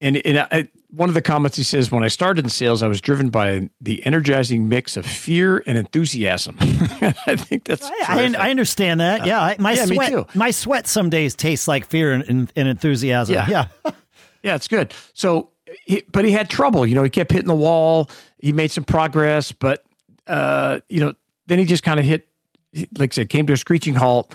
and, 0.01 0.17
and 0.25 0.39
I, 0.39 0.67
one 0.93 1.09
of 1.09 1.15
the 1.15 1.21
comments 1.21 1.57
he 1.57 1.63
says, 1.63 1.91
when 1.91 2.03
I 2.03 2.07
started 2.07 2.45
in 2.45 2.49
sales, 2.49 2.83
I 2.83 2.87
was 2.87 3.01
driven 3.01 3.29
by 3.29 3.69
the 3.81 4.05
energizing 4.05 4.69
mix 4.69 4.95
of 4.95 5.05
fear 5.05 5.63
and 5.65 5.75
enthusiasm. 5.77 6.55
I 6.61 7.35
think 7.35 7.63
that's. 7.63 7.83
I, 7.83 7.95
I, 8.07 8.47
I 8.47 8.49
understand 8.51 8.99
that. 8.99 9.25
Yeah, 9.25 9.55
my 9.57 9.73
yeah, 9.73 9.85
sweat. 9.85 10.35
My 10.35 10.51
sweat 10.51 10.85
some 10.87 11.09
days 11.09 11.35
tastes 11.35 11.67
like 11.67 11.87
fear 11.87 12.13
and, 12.13 12.23
and, 12.29 12.53
and 12.55 12.67
enthusiasm. 12.67 13.33
Yeah, 13.33 13.67
yeah, 13.85 13.91
yeah. 14.43 14.55
It's 14.55 14.67
good. 14.67 14.93
So, 15.13 15.49
he, 15.85 16.03
but 16.11 16.25
he 16.25 16.31
had 16.31 16.49
trouble. 16.49 16.85
You 16.85 16.95
know, 16.95 17.03
he 17.03 17.09
kept 17.09 17.31
hitting 17.31 17.47
the 17.47 17.55
wall. 17.55 18.09
He 18.37 18.51
made 18.51 18.71
some 18.71 18.83
progress, 18.83 19.51
but 19.51 19.83
uh, 20.27 20.79
you 20.89 20.99
know, 20.99 21.13
then 21.47 21.59
he 21.59 21.65
just 21.65 21.83
kind 21.83 21.99
of 21.99 22.05
hit, 22.05 22.27
like 22.97 23.13
I 23.13 23.15
said, 23.15 23.29
came 23.29 23.47
to 23.47 23.53
a 23.53 23.57
screeching 23.57 23.95
halt. 23.95 24.33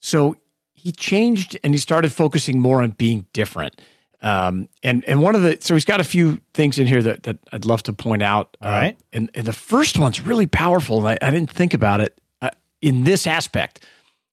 So 0.00 0.36
he 0.72 0.92
changed 0.92 1.58
and 1.62 1.74
he 1.74 1.78
started 1.78 2.12
focusing 2.12 2.58
more 2.58 2.82
on 2.82 2.90
being 2.92 3.26
different 3.32 3.80
um, 4.22 4.68
and 4.84 5.04
and 5.06 5.20
one 5.20 5.34
of 5.34 5.42
the 5.42 5.58
so 5.60 5.74
he's 5.74 5.84
got 5.84 6.00
a 6.00 6.04
few 6.04 6.40
things 6.54 6.78
in 6.78 6.86
here 6.86 7.02
that 7.02 7.24
that 7.24 7.38
I'd 7.52 7.64
love 7.64 7.82
to 7.84 7.92
point 7.92 8.22
out. 8.22 8.56
All 8.62 8.68
uh, 8.68 8.72
right. 8.72 8.98
And, 9.12 9.30
and 9.34 9.46
the 9.46 9.52
first 9.52 9.98
one's 9.98 10.20
really 10.20 10.46
powerful, 10.46 10.98
and 10.98 11.08
I, 11.08 11.26
I 11.26 11.30
didn't 11.30 11.50
think 11.50 11.74
about 11.74 12.00
it 12.00 12.18
uh, 12.40 12.50
in 12.80 13.04
this 13.04 13.26
aspect. 13.26 13.84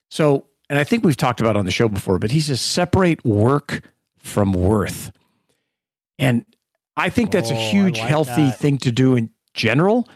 So, 0.09 0.45
and 0.69 0.77
I 0.77 0.83
think 0.83 1.03
we've 1.03 1.17
talked 1.17 1.39
about 1.39 1.57
on 1.57 1.65
the 1.65 1.71
show 1.71 1.89
before, 1.89 2.19
but 2.19 2.31
he 2.31 2.39
says 2.39 2.61
separate 2.61 3.23
work 3.25 3.81
from 4.29 4.53
worth, 4.53 5.11
and 6.17 6.45
I 6.95 7.09
think 7.09 7.31
that's 7.31 7.51
oh, 7.51 7.55
a 7.55 7.57
huge 7.57 7.99
like 7.99 8.07
healthy 8.07 8.45
that. 8.45 8.59
thing 8.59 8.77
to 8.79 8.91
do 8.91 9.15
in 9.15 9.31
general. 9.53 10.07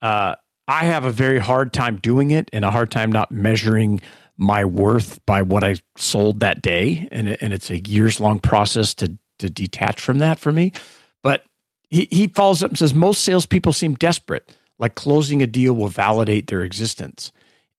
Uh, 0.00 0.36
I 0.68 0.84
have 0.84 1.04
a 1.04 1.12
very 1.12 1.38
hard 1.38 1.72
time 1.72 1.96
doing 1.96 2.30
it, 2.30 2.48
and 2.52 2.64
a 2.64 2.70
hard 2.70 2.90
time 2.90 3.10
not 3.10 3.32
measuring 3.32 4.00
my 4.36 4.64
worth 4.64 5.24
by 5.26 5.42
what 5.42 5.64
I 5.64 5.76
sold 5.96 6.40
that 6.40 6.62
day, 6.62 7.08
and 7.10 7.28
and 7.28 7.52
it's 7.52 7.70
a 7.70 7.78
years 7.78 8.20
long 8.20 8.38
process 8.38 8.94
to 8.94 9.18
to 9.38 9.50
detach 9.50 10.00
from 10.00 10.18
that 10.18 10.38
for 10.38 10.52
me. 10.52 10.72
But 11.22 11.44
he, 11.90 12.08
he 12.10 12.28
follows 12.28 12.62
up 12.62 12.70
and 12.70 12.78
says 12.78 12.94
most 12.94 13.22
salespeople 13.22 13.72
seem 13.72 13.94
desperate, 13.94 14.56
like 14.78 14.94
closing 14.94 15.42
a 15.42 15.46
deal 15.46 15.74
will 15.74 15.88
validate 15.88 16.46
their 16.46 16.62
existence. 16.62 17.32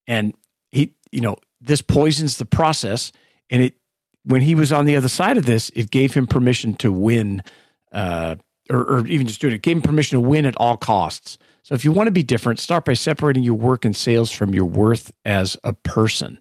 And 0.06 0.36
he, 0.72 0.94
you 1.12 1.22
know, 1.22 1.38
this 1.60 1.82
poisons 1.82 2.38
the 2.38 2.46
process. 2.46 3.12
And 3.50 3.64
it 3.64 3.76
when 4.25 4.42
he 4.42 4.56
was 4.56 4.72
on 4.72 4.86
the 4.86 4.96
other 4.96 5.10
side 5.10 5.38
of 5.38 5.46
this, 5.46 5.70
it 5.75 5.92
gave 5.92 6.13
him 6.13 6.27
permission 6.27 6.75
to 6.75 6.92
win, 6.92 7.44
uh, 7.92 8.36
or, 8.70 8.84
or 8.84 9.08
even 9.08 9.27
just 9.27 9.42
do 9.42 9.48
it. 9.48 9.53
It 9.53 9.62
gave 9.62 9.77
him 9.77 9.82
permission 9.82 10.22
to 10.22 10.27
win 10.27 10.46
at 10.46 10.56
all 10.58 10.77
costs. 10.77 11.38
So 11.63 11.75
if 11.75 11.86
you 11.86 11.92
want 11.92 12.08
to 12.08 12.12
be 12.12 12.24
different, 12.24 12.60
start 12.60 12.86
by 12.86 12.94
separating 12.94 13.44
your 13.44 13.53
work 13.53 13.86
and 13.86 13.96
sales 13.96 14.32
from 14.32 14.53
your 14.53 14.65
worth 14.65 15.12
as 15.25 15.58
a 15.63 15.74
person 15.74 16.39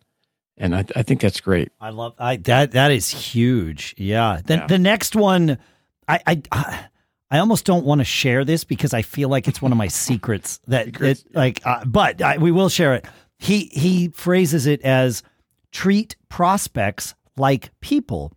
and 0.63 0.77
I, 0.77 0.85
I 0.95 1.03
think 1.03 1.21
that's 1.21 1.41
great. 1.41 1.71
I 1.81 1.91
love 1.91 2.15
I 2.19 2.37
that 2.37 2.73
that 2.73 2.91
is 2.91 3.09
huge. 3.09 3.95
Yeah. 3.99 4.41
The 4.45 4.55
yeah. 4.55 4.67
the 4.67 4.79
next 4.79 5.17
one, 5.17 5.59
I 6.07 6.21
I 6.27 6.87
I 7.31 7.39
almost 7.39 7.65
don't 7.65 7.85
want 7.85 8.01
to 8.01 8.05
share 8.05 8.45
this 8.45 8.65
because 8.65 8.93
I 8.95 9.03
feel 9.03 9.29
like 9.29 9.49
it's 9.49 9.63
one 9.63 9.73
of 9.73 9.79
my 9.79 9.89
secrets 9.89 10.61
that 10.69 10.87
secrets, 10.87 11.23
it, 11.23 11.35
like. 11.35 11.67
Uh, 11.67 11.85
but 11.85 12.23
I, 12.23 12.39
we 12.39 12.53
will 12.53 12.69
share 12.69 12.95
it. 12.95 13.07
He 13.39 13.71
he 13.73 14.09
phrases 14.09 14.67
it 14.67 14.83
as 14.83 15.23
treat 15.73 16.17
prospects 16.29 17.15
like 17.37 17.71
people. 17.81 18.33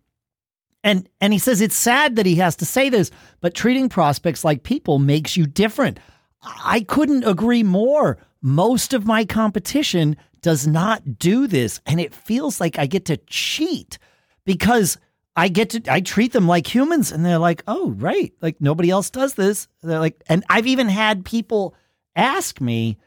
And 0.84 1.08
and 1.20 1.32
he 1.32 1.38
says 1.38 1.60
it's 1.60 1.76
sad 1.76 2.16
that 2.16 2.26
he 2.26 2.36
has 2.36 2.56
to 2.56 2.64
say 2.64 2.88
this, 2.88 3.10
but 3.40 3.54
treating 3.54 3.88
prospects 3.88 4.44
like 4.44 4.62
people 4.62 4.98
makes 4.98 5.36
you 5.36 5.46
different. 5.46 5.98
I 6.42 6.80
couldn't 6.80 7.24
agree 7.24 7.62
more. 7.62 8.18
Most 8.40 8.94
of 8.94 9.06
my 9.06 9.24
competition 9.24 10.16
does 10.42 10.66
not 10.66 11.18
do 11.18 11.48
this. 11.48 11.80
And 11.86 12.00
it 12.00 12.14
feels 12.14 12.60
like 12.60 12.78
I 12.78 12.86
get 12.86 13.06
to 13.06 13.16
cheat 13.26 13.98
because 14.44 14.96
I 15.34 15.48
get 15.48 15.70
to, 15.70 15.82
I 15.92 16.00
treat 16.00 16.32
them 16.32 16.46
like 16.46 16.72
humans. 16.72 17.10
And 17.10 17.26
they're 17.26 17.38
like, 17.38 17.64
oh, 17.66 17.90
right. 17.90 18.32
Like 18.40 18.60
nobody 18.60 18.90
else 18.90 19.10
does 19.10 19.34
this. 19.34 19.66
They're 19.82 19.98
like, 19.98 20.22
and 20.28 20.44
I've 20.48 20.68
even 20.68 20.88
had 20.88 21.24
people 21.24 21.74
ask 22.14 22.60
me, 22.60 22.98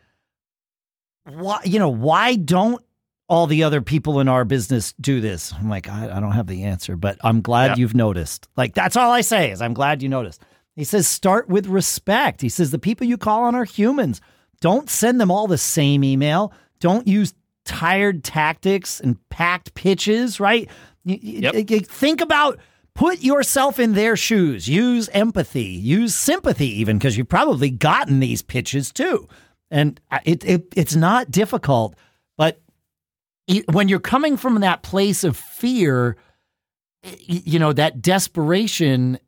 why, 1.23 1.61
you 1.63 1.79
know, 1.79 1.89
why 1.89 2.35
don't 2.35 2.83
all 3.29 3.47
the 3.47 3.63
other 3.63 3.81
people 3.81 4.19
in 4.19 4.27
our 4.27 4.43
business 4.43 4.93
do 4.99 5.21
this? 5.21 5.53
I'm 5.53 5.69
like, 5.69 5.87
I, 5.87 6.17
I 6.17 6.19
don't 6.19 6.31
have 6.31 6.47
the 6.47 6.63
answer, 6.63 6.95
but 6.95 7.17
I'm 7.23 7.41
glad 7.41 7.71
yeah. 7.71 7.75
you've 7.77 7.95
noticed. 7.95 8.47
Like, 8.57 8.73
that's 8.73 8.97
all 8.97 9.11
I 9.11 9.21
say 9.21 9.51
is 9.51 9.61
I'm 9.61 9.73
glad 9.73 10.01
you 10.01 10.09
noticed. 10.09 10.41
He 10.75 10.83
says, 10.83 11.07
start 11.07 11.47
with 11.47 11.67
respect. 11.67 12.41
He 12.41 12.49
says, 12.49 12.71
the 12.71 12.79
people 12.79 13.05
you 13.05 13.17
call 13.17 13.43
on 13.43 13.55
are 13.55 13.65
humans. 13.65 14.21
Don't 14.61 14.89
send 14.89 15.21
them 15.21 15.31
all 15.31 15.47
the 15.47 15.57
same 15.57 16.03
email. 16.03 16.53
Don't 16.79 17.07
use 17.07 17.33
tired 17.65 18.23
tactics 18.23 18.99
and 18.99 19.17
packed 19.29 19.73
pitches, 19.73 20.39
right? 20.39 20.69
Yep. 21.05 21.85
think 21.85 22.21
about 22.21 22.59
put 22.95 23.21
yourself 23.21 23.79
in 23.79 23.93
their 23.93 24.15
shoes. 24.15 24.67
Use 24.67 25.07
empathy, 25.09 25.63
use 25.63 26.15
sympathy, 26.15 26.79
even 26.79 26.97
because 26.97 27.17
you've 27.17 27.29
probably 27.29 27.69
gotten 27.69 28.19
these 28.19 28.41
pitches 28.41 28.91
too. 28.91 29.27
And 29.71 29.99
uh, 30.11 30.19
it, 30.25 30.43
it 30.43 30.65
it's 30.75 30.95
not 30.95 31.31
difficult, 31.31 31.95
when 33.71 33.89
you're 33.89 33.99
coming 33.99 34.37
from 34.37 34.59
that 34.61 34.83
place 34.83 35.23
of 35.23 35.35
fear, 35.35 36.17
you 37.19 37.59
know 37.59 37.73
that 37.73 38.01
desperation 38.01 39.19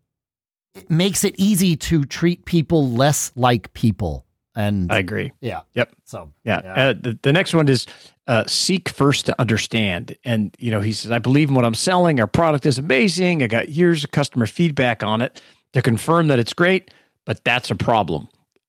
makes 0.89 1.23
it 1.23 1.35
easy 1.37 1.75
to 1.75 2.05
treat 2.05 2.45
people 2.45 2.89
less 2.89 3.31
like 3.35 3.73
people. 3.73 4.25
And 4.55 4.91
I 4.91 4.99
agree. 4.99 5.31
Yeah. 5.41 5.61
Yep. 5.75 5.93
So 6.03 6.31
yeah. 6.43 6.61
yeah. 6.63 6.73
Uh, 6.73 6.93
the, 6.93 7.19
the 7.21 7.33
next 7.33 7.53
one 7.53 7.69
is 7.69 7.87
uh, 8.27 8.43
seek 8.47 8.89
first 8.89 9.25
to 9.27 9.39
understand. 9.39 10.15
And 10.25 10.55
you 10.59 10.71
know, 10.71 10.81
he 10.81 10.91
says, 10.91 11.11
I 11.11 11.19
believe 11.19 11.49
in 11.49 11.55
what 11.55 11.65
I'm 11.65 11.73
selling. 11.73 12.19
Our 12.19 12.27
product 12.27 12.65
is 12.65 12.77
amazing. 12.77 13.43
I 13.43 13.47
got 13.47 13.69
years 13.69 14.03
of 14.03 14.11
customer 14.11 14.45
feedback 14.45 15.03
on 15.03 15.21
it 15.21 15.41
to 15.73 15.81
confirm 15.81 16.27
that 16.27 16.39
it's 16.39 16.53
great. 16.53 16.93
But 17.25 17.43
that's 17.43 17.71
a 17.71 17.75
problem 17.75 18.27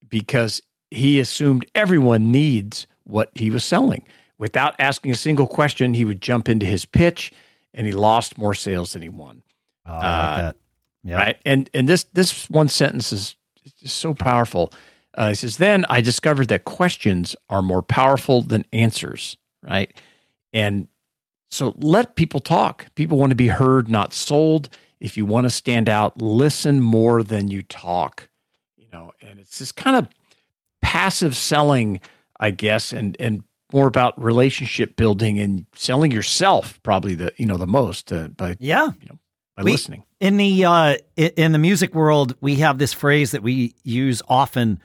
because 0.09 0.63
he 0.91 1.19
assumed 1.19 1.67
everyone 1.75 2.31
needs 2.31 2.87
what 3.05 3.31
he 3.35 3.51
was 3.51 3.65
selling. 3.65 4.05
Without 4.43 4.75
asking 4.81 5.13
a 5.13 5.15
single 5.15 5.47
question, 5.47 5.95
he 5.95 6.05
would 6.05 6.21
jump 6.21 6.49
into 6.49 6.67
his 6.67 6.85
pitch, 6.85 7.31
and 7.75 7.87
he 7.87 7.93
lost 7.93 8.37
more 8.37 8.55
sales 8.55 8.93
than 8.93 9.01
he 9.01 9.09
won. 9.09 9.45
Oh, 9.87 9.93
uh, 9.93 10.53
yeah. 11.05 11.15
Right. 11.15 11.37
And 11.45 11.71
and 11.73 11.89
this 11.89 12.03
this 12.13 12.51
one 12.51 12.67
sentence 12.67 13.13
is, 13.13 13.37
is 13.83 13.93
so 13.93 14.15
powerful. 14.15 14.73
Uh, 15.15 15.29
he 15.29 15.37
says, 15.37 15.59
Then 15.59 15.87
I 15.89 16.01
discovered 16.01 16.49
that 16.49 16.65
questions 16.65 17.37
are 17.51 17.63
more 17.63 17.83
powerful 17.83 18.43
than 18.43 18.65
answers, 18.73 19.37
right? 19.63 19.97
And 20.53 20.89
so 21.53 21.77
let 21.79 22.17
people 22.17 22.41
talk. 22.41 22.87
People 22.97 23.19
want 23.19 23.31
to 23.31 23.37
be 23.37 23.47
heard, 23.47 23.89
not 23.89 24.13
sold. 24.13 24.71
If 24.99 25.17
you 25.17 25.25
want 25.25 25.45
to 25.45 25.51
stand 25.51 25.89
out, 25.89 26.21
listen 26.21 26.81
more 26.81 27.23
than 27.23 27.47
you 27.47 27.63
talk. 27.63 28.29
You 28.77 28.89
know, 28.93 29.13
and 29.23 29.39
it's 29.39 29.61
this 29.61 29.71
kind 29.71 29.95
of 29.95 30.09
passive 30.81 31.37
selling, 31.37 32.01
I 32.41 32.51
guess, 32.51 32.93
and 32.93 33.17
and 33.21 33.45
more 33.73 33.87
about 33.87 34.21
relationship 34.23 34.97
building 34.97 35.39
and 35.39 35.67
selling 35.75 36.11
yourself, 36.11 36.83
probably 36.83 37.15
the 37.15 37.33
you 37.37 37.47
know 37.47 37.57
the 37.57 37.67
most 37.67 38.13
uh, 38.13 38.29
by 38.29 38.57
yeah 38.61 38.91
you 39.01 39.07
know 39.09 39.19
by 39.57 39.63
we, 39.63 39.73
listening. 39.73 40.05
In 40.21 40.37
the 40.37 40.65
uh, 40.65 40.97
in 41.17 41.53
the 41.53 41.59
music 41.59 41.95
world, 41.95 42.37
we 42.41 42.57
have 42.57 42.79
this 42.79 42.93
phrase 42.93 43.33
that 43.33 43.43
we 43.43 43.75
use 43.83 44.23
often 44.29 44.81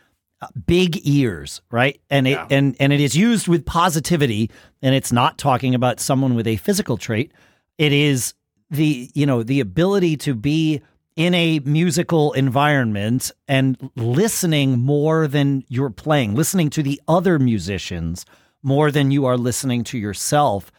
big 0.65 1.00
ears, 1.08 1.62
right? 1.72 2.00
And 2.10 2.27
it 2.27 2.32
yeah. 2.32 2.48
and 2.50 2.75
and 2.79 2.94
it 2.94 3.00
is 3.00 3.15
used 3.15 3.48
with 3.48 3.65
positivity, 3.65 4.51
and 4.82 4.94
it's 4.94 5.12
not 5.12 5.38
talking 5.38 5.75
about 5.75 6.00
someone 6.00 6.36
with 6.36 6.48
a 6.48 6.58
physical 6.58 6.98
trait. 6.98 7.32
It 7.77 7.91
is 7.91 8.34
the 8.70 9.10
you 9.13 9.25
know 9.25 9.44
the 9.44 9.60
ability 9.60 10.17
to 10.17 10.36
be 10.36 10.82
in 11.15 11.34
a 11.34 11.60
musical 11.60 12.32
environment 12.34 13.32
and 13.48 13.89
listening 13.96 14.77
more 14.77 15.27
than 15.27 15.63
you're 15.67 15.89
playing, 15.89 16.36
listening 16.36 16.70
to 16.70 16.84
the 16.84 17.01
other 17.08 17.39
musicians 17.39 18.24
more 18.64 18.92
than 18.92 19.12
you 19.12 19.26
are 19.26 19.38
listening 19.38 19.84
to 19.86 19.98
yourself. 19.98 20.72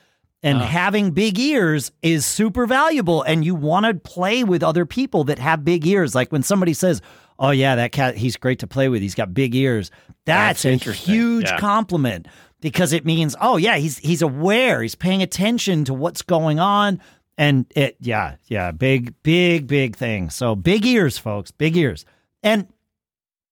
And 0.42 0.58
Ah. 0.58 0.66
having 0.66 1.11
big 1.11 1.38
ears 1.38 1.90
is 2.02 2.25
super 2.25 2.66
valuable. 2.66 3.23
And 3.23 3.44
you 3.44 3.54
want 3.54 3.87
to 3.87 3.94
play 3.94 4.44
with 4.44 4.62
other 4.62 4.87
people 4.87 5.25
that 5.25 5.38
have 5.38 5.64
big 5.64 5.87
ears. 5.87 6.14
Like 6.14 6.30
when 6.30 6.42
somebody 6.42 6.75
says, 6.75 7.00
Oh, 7.40 7.50
yeah, 7.50 7.76
that 7.76 7.92
cat, 7.92 8.16
he's 8.16 8.37
great 8.37 8.58
to 8.58 8.66
play 8.66 8.88
with. 8.88 9.00
He's 9.00 9.14
got 9.14 9.32
big 9.32 9.54
ears. 9.54 9.92
That's, 10.25 10.62
That's 10.64 10.87
a 10.88 10.92
huge 10.92 11.44
Yeah. 11.47 11.58
compliment 11.58 12.26
because 12.61 12.92
it 12.92 13.04
means, 13.06 13.37
oh, 13.40 13.56
yeah, 13.56 13.76
he's 13.76 13.99
he's 13.99 14.23
aware. 14.23 14.82
He's 14.82 14.97
paying 14.97 15.23
attention 15.23 15.85
to 15.85 15.94
what's 15.94 16.23
going 16.23 16.58
on. 16.58 17.00
And 17.37 17.66
it, 17.76 17.97
yeah, 18.00 18.35
yeah, 18.49 18.73
big, 18.73 19.14
big, 19.23 19.68
big 19.68 19.94
thing. 19.94 20.30
So 20.30 20.56
big 20.56 20.85
ears, 20.85 21.16
folks, 21.16 21.52
big 21.52 21.76
ears. 21.76 22.04
And 22.42 22.66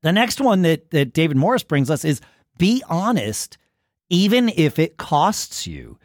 the 0.03 0.11
next 0.13 0.41
one 0.41 0.63
that, 0.63 0.91
that 0.91 1.13
David 1.13 1.37
Morris 1.37 1.63
brings 1.63 1.89
us 1.89 2.05
is 2.05 2.21
be 2.59 2.83
honest, 2.89 3.57
even 4.09 4.49
if 4.49 4.79
it 4.79 4.97
costs 4.97 5.67
you. 5.67 5.99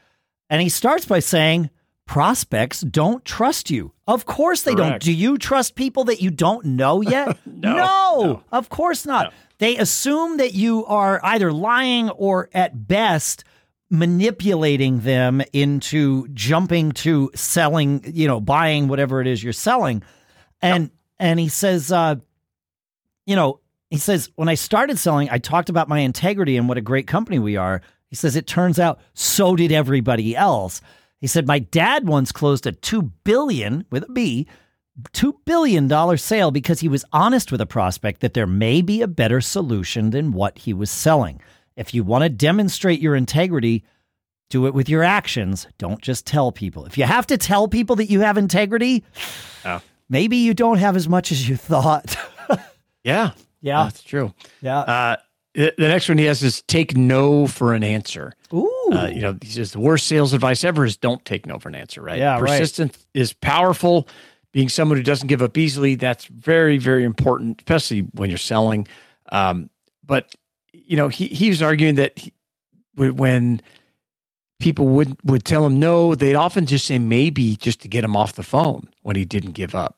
And 0.49 0.61
he 0.61 0.69
starts 0.69 1.05
by 1.05 1.19
saying, 1.19 1.69
prospects 2.05 2.81
don't 2.81 3.23
trust 3.23 3.69
you. 3.69 3.93
Of 4.05 4.25
course 4.25 4.63
they 4.63 4.75
don't. 4.75 5.01
Do 5.01 5.13
you 5.13 5.37
trust 5.37 5.75
people 5.75 6.03
that 6.05 6.21
you 6.21 6.29
don't 6.29 6.65
know 6.65 7.01
yet? 7.01 7.37
No, 7.61 7.75
no. 7.75 8.43
of 8.51 8.69
course 8.69 9.05
not. 9.05 9.27
No. 9.27 9.31
They 9.59 9.77
assume 9.77 10.37
that 10.37 10.55
you 10.55 10.83
are 10.87 11.21
either 11.23 11.53
lying 11.53 12.09
or 12.09 12.49
at 12.53 12.87
best 12.87 13.43
manipulating 13.91 15.01
them 15.01 15.43
into 15.53 16.27
jumping 16.29 16.91
to 16.93 17.29
selling, 17.35 18.01
you 18.11 18.27
know, 18.27 18.39
buying 18.39 18.87
whatever 18.87 19.21
it 19.21 19.27
is 19.27 19.43
you're 19.43 19.53
selling. 19.53 20.01
And 20.59 20.89
and 21.19 21.39
he 21.39 21.49
says 21.49 21.91
uh 21.91 22.15
you 23.27 23.35
know, 23.35 23.60
he 23.91 23.97
says 23.97 24.29
when 24.35 24.49
I 24.49 24.55
started 24.55 24.97
selling, 24.97 25.29
I 25.29 25.37
talked 25.37 25.69
about 25.69 25.87
my 25.89 25.99
integrity 25.99 26.57
and 26.57 26.67
what 26.67 26.77
a 26.79 26.81
great 26.81 27.05
company 27.05 27.37
we 27.37 27.57
are. 27.57 27.81
He 28.07 28.15
says 28.15 28.35
it 28.35 28.47
turns 28.47 28.79
out 28.79 28.99
so 29.13 29.55
did 29.55 29.71
everybody 29.71 30.35
else. 30.35 30.81
He 31.19 31.27
said 31.27 31.45
my 31.45 31.59
dad 31.59 32.07
once 32.07 32.31
closed 32.31 32.65
a 32.65 32.71
2 32.71 33.03
billion, 33.23 33.85
with 33.91 34.03
a 34.09 34.11
B 34.11 34.47
$2 35.13 35.33
billion 35.45 36.17
sale 36.17 36.51
because 36.51 36.79
he 36.79 36.87
was 36.87 37.05
honest 37.13 37.51
with 37.51 37.61
a 37.61 37.65
prospect 37.65 38.21
that 38.21 38.33
there 38.33 38.47
may 38.47 38.81
be 38.81 39.01
a 39.01 39.07
better 39.07 39.39
solution 39.41 40.09
than 40.09 40.31
what 40.31 40.57
he 40.59 40.73
was 40.73 40.89
selling. 40.91 41.41
If 41.75 41.93
you 41.93 42.03
want 42.03 42.23
to 42.23 42.29
demonstrate 42.29 42.99
your 42.99 43.15
integrity, 43.15 43.83
do 44.49 44.67
it 44.67 44.73
with 44.73 44.89
your 44.89 45.03
actions. 45.03 45.65
Don't 45.77 46.01
just 46.01 46.25
tell 46.27 46.51
people. 46.51 46.85
If 46.85 46.97
you 46.97 47.05
have 47.05 47.25
to 47.27 47.37
tell 47.37 47.67
people 47.67 47.95
that 47.97 48.09
you 48.09 48.19
have 48.21 48.37
integrity, 48.37 49.03
Oh. 49.63 49.81
maybe 50.09 50.37
you 50.37 50.53
don't 50.53 50.77
have 50.77 50.95
as 50.95 51.07
much 51.07 51.31
as 51.31 51.47
you 51.47 51.55
thought. 51.55 52.15
Yeah. 53.03 53.31
Yeah. 53.61 53.83
That's 53.83 54.03
true. 54.03 54.33
Yeah. 54.61 54.79
Uh, 54.79 55.15
the 55.53 55.73
the 55.77 55.87
next 55.87 56.07
one 56.09 56.17
he 56.17 56.25
has 56.25 56.41
is 56.43 56.61
take 56.63 56.95
no 56.95 57.45
for 57.47 57.73
an 57.73 57.83
answer. 57.83 58.33
Ooh. 58.53 58.89
Uh, 58.91 59.07
you 59.13 59.21
know, 59.21 59.37
he 59.41 59.49
says 59.49 59.71
the 59.71 59.79
worst 59.79 60.07
sales 60.07 60.33
advice 60.33 60.63
ever 60.63 60.85
is 60.85 60.97
don't 60.97 61.23
take 61.25 61.45
no 61.45 61.59
for 61.59 61.69
an 61.69 61.75
answer, 61.75 62.01
right? 62.01 62.17
Yeah, 62.19 62.39
right. 62.39 62.59
Persistence 62.59 63.05
is 63.13 63.33
powerful. 63.33 64.07
Being 64.53 64.69
someone 64.69 64.97
who 64.97 65.03
doesn't 65.03 65.27
give 65.27 65.41
up 65.41 65.57
easily, 65.57 65.95
that's 65.95 66.25
very, 66.25 66.77
very 66.77 67.03
important, 67.05 67.61
especially 67.61 68.01
when 68.15 68.29
you're 68.29 68.37
selling. 68.37 68.87
Um, 69.31 69.69
but 70.05 70.33
you 70.73 70.97
know, 70.97 71.07
he 71.07 71.27
he 71.27 71.49
was 71.49 71.61
arguing 71.61 71.95
that 71.95 72.17
he, 72.17 72.33
when- 72.95 73.15
when 73.15 73.61
people 74.59 74.87
would 74.87 75.17
would 75.23 75.43
tell 75.43 75.65
him 75.65 75.79
no, 75.79 76.15
they'd 76.15 76.35
often 76.35 76.65
just 76.65 76.85
say 76.85 76.99
maybe 76.99 77.55
just 77.55 77.81
to 77.81 77.87
get 77.87 78.03
him 78.03 78.15
off 78.15 78.33
the 78.33 78.43
phone 78.43 78.87
when 79.01 79.15
he 79.15 79.25
didn't 79.25 79.51
give 79.53 79.73
up. 79.73 79.97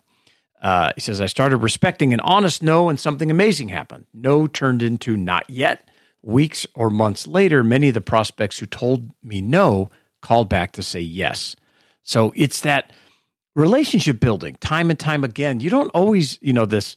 Uh, 0.63 0.93
he 0.95 1.01
says, 1.01 1.19
I 1.19 1.25
started 1.25 1.57
respecting 1.57 2.13
an 2.13 2.21
honest 2.21 2.63
no, 2.63 2.87
and 2.89 2.99
something 2.99 3.29
amazing 3.29 3.67
happened. 3.67 4.05
No 4.13 4.47
turned 4.47 4.81
into 4.81 5.17
not 5.17 5.47
yet. 5.49 5.89
Weeks 6.23 6.65
or 6.73 6.89
months 6.89 7.27
later, 7.27 7.65
many 7.65 7.89
of 7.89 7.93
the 7.93 8.01
prospects 8.01 8.57
who 8.57 8.65
told 8.65 9.11
me 9.21 9.41
no 9.41 9.91
called 10.21 10.47
back 10.47 10.71
to 10.71 10.81
say 10.81 11.01
yes. 11.01 11.57
So 12.03 12.31
it's 12.33 12.61
that 12.61 12.93
relationship 13.55 14.21
building 14.21 14.55
time 14.61 14.89
and 14.89 14.97
time 14.97 15.25
again. 15.25 15.59
You 15.59 15.69
don't 15.69 15.89
always, 15.89 16.39
you 16.41 16.53
know, 16.53 16.65
this 16.65 16.95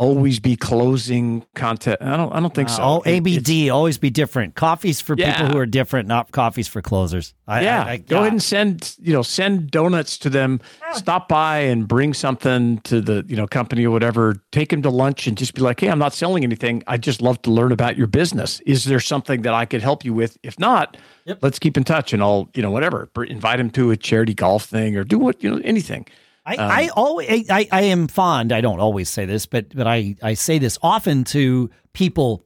always 0.00 0.40
be 0.40 0.56
closing 0.56 1.44
content. 1.54 1.98
I 2.00 2.16
don't, 2.16 2.32
I 2.32 2.40
don't 2.40 2.54
think 2.54 2.70
so. 2.70 2.82
oh, 2.82 3.02
It- 3.02 3.18
ABD, 3.18 3.68
always 3.70 3.98
be 3.98 4.08
different. 4.08 4.54
Coffees 4.54 5.00
for 5.00 5.14
people 5.14 5.46
who 5.46 5.58
are 5.58 5.66
different, 5.66 6.08
not 6.08 6.32
coffees 6.32 6.66
for 6.68 6.80
closers. 6.80 7.34
I, 7.46 7.60
yeah, 7.62 7.84
I, 7.84 7.90
I, 7.90 7.96
go 7.98 8.20
ahead 8.20 8.32
and 8.32 8.42
send 8.42 8.96
you 8.98 9.12
know 9.12 9.22
send 9.22 9.70
donuts 9.70 10.16
to 10.18 10.30
them. 10.30 10.60
Oh. 10.88 10.96
Stop 10.96 11.28
by 11.28 11.58
and 11.58 11.86
bring 11.86 12.14
something 12.14 12.78
to 12.84 13.00
the 13.02 13.24
you 13.28 13.36
know 13.36 13.46
company 13.46 13.84
or 13.84 13.90
whatever. 13.90 14.36
Take 14.52 14.70
them 14.70 14.80
to 14.82 14.90
lunch 14.90 15.26
and 15.26 15.36
just 15.36 15.52
be 15.54 15.60
like, 15.60 15.78
hey, 15.80 15.88
I'm 15.90 15.98
not 15.98 16.14
selling 16.14 16.44
anything. 16.44 16.82
I 16.86 16.96
just 16.96 17.20
love 17.20 17.42
to 17.42 17.50
learn 17.50 17.70
about 17.70 17.96
your 17.98 18.06
business. 18.06 18.60
Is 18.60 18.84
there 18.84 19.00
something 19.00 19.42
that 19.42 19.52
I 19.52 19.66
could 19.66 19.82
help 19.82 20.04
you 20.04 20.14
with? 20.14 20.38
If 20.42 20.58
not, 20.58 20.96
Yep. 21.26 21.38
let's 21.42 21.58
keep 21.58 21.76
in 21.76 21.84
touch 21.84 22.14
and 22.14 22.22
I'll 22.22 22.48
you 22.54 22.62
know 22.62 22.70
whatever 22.70 23.10
invite 23.28 23.58
them 23.58 23.68
to 23.72 23.90
a 23.90 23.96
charity 23.96 24.32
golf 24.34 24.64
thing 24.64 24.96
or 24.96 25.04
do 25.04 25.18
what 25.18 25.42
you 25.42 25.50
know 25.50 25.60
anything. 25.62 26.06
I, 26.50 26.56
um, 26.56 26.70
I 26.70 26.88
always 26.88 27.50
I, 27.50 27.68
I 27.70 27.82
am 27.82 28.08
fond. 28.08 28.52
I 28.52 28.60
don't 28.60 28.80
always 28.80 29.08
say 29.08 29.24
this, 29.24 29.46
but 29.46 29.74
but 29.74 29.86
I 29.86 30.16
I 30.22 30.34
say 30.34 30.58
this 30.58 30.78
often 30.82 31.24
to 31.24 31.70
people. 31.92 32.44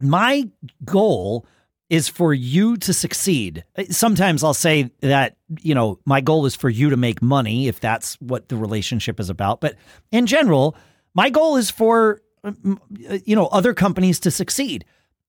My 0.00 0.48
goal 0.84 1.46
is 1.90 2.08
for 2.08 2.32
you 2.32 2.76
to 2.76 2.92
succeed. 2.92 3.64
Uh, 3.76 3.84
sometimes 3.90 4.44
I'll 4.44 4.54
say 4.54 4.90
that 5.00 5.36
you 5.60 5.74
know 5.74 5.98
my 6.04 6.20
goal 6.20 6.46
is 6.46 6.54
for 6.54 6.70
you 6.70 6.90
to 6.90 6.96
make 6.96 7.22
money 7.22 7.66
if 7.66 7.80
that's 7.80 8.14
what 8.20 8.48
the 8.48 8.56
relationship 8.56 9.18
is 9.18 9.30
about. 9.30 9.60
But 9.60 9.76
in 10.12 10.26
general, 10.26 10.76
my 11.14 11.28
goal 11.30 11.56
is 11.56 11.70
for 11.70 12.22
um, 12.44 12.80
uh, 13.10 13.18
you 13.24 13.34
know 13.34 13.46
other 13.46 13.74
companies 13.74 14.20
to 14.20 14.30
succeed. 14.30 14.84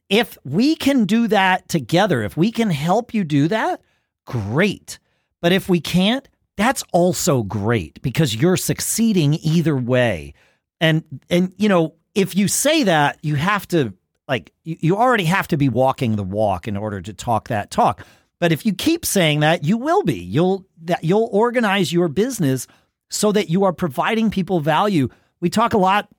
If 0.10 0.38
we 0.46 0.76
can 0.76 1.06
do 1.06 1.28
that 1.30 1.68
together, 1.68 2.22
if 2.22 2.38
we 2.38 2.52
can 2.52 2.70
help 2.70 3.16
you 3.16 3.24
do 3.24 3.48
that, 3.48 3.82
great. 4.28 5.00
But 5.42 5.52
if 5.52 5.68
we 5.68 5.82
can't, 5.82 6.28
that's 6.58 6.84
also 6.94 7.44
great 7.44 8.02
because 8.02 8.36
you're 8.36 8.58
succeeding 8.58 9.36
either 9.36 9.76
way. 9.76 10.34
And 10.80 11.04
and 11.30 11.54
you 11.58 11.70
know, 11.70 11.96
if 12.14 12.36
you 12.36 12.48
say 12.48 12.84
that, 12.84 13.20
you 13.22 13.36
have 13.36 13.68
to 13.70 13.94
like 14.28 14.52
you, 14.64 14.78
you 14.80 14.98
already 14.98 15.26
have 15.26 15.48
to 15.50 15.58
be 15.58 15.70
walking 15.70 16.16
the 16.16 16.24
walk 16.24 16.68
in 16.68 16.78
order 16.78 17.02
to 17.02 17.14
talk 17.14 17.50
that 17.50 17.72
talk. 17.72 18.06
But 18.40 18.52
if 18.52 18.66
you 18.66 18.74
keep 18.74 19.06
saying 19.06 19.42
that, 19.42 19.64
you 19.64 19.78
will 19.78 20.04
be. 20.04 20.20
You'll 20.20 20.66
that 20.84 21.04
you'll 21.04 21.30
organize 21.32 21.92
your 21.92 22.08
business 22.08 22.68
so 23.10 23.32
that 23.32 23.50
you 23.50 23.64
are 23.64 23.74
providing 23.74 24.32
people 24.32 24.60
value. 24.60 25.10
We 25.40 25.50
talk 25.50 25.74
a 25.74 25.78
lot 25.78 26.10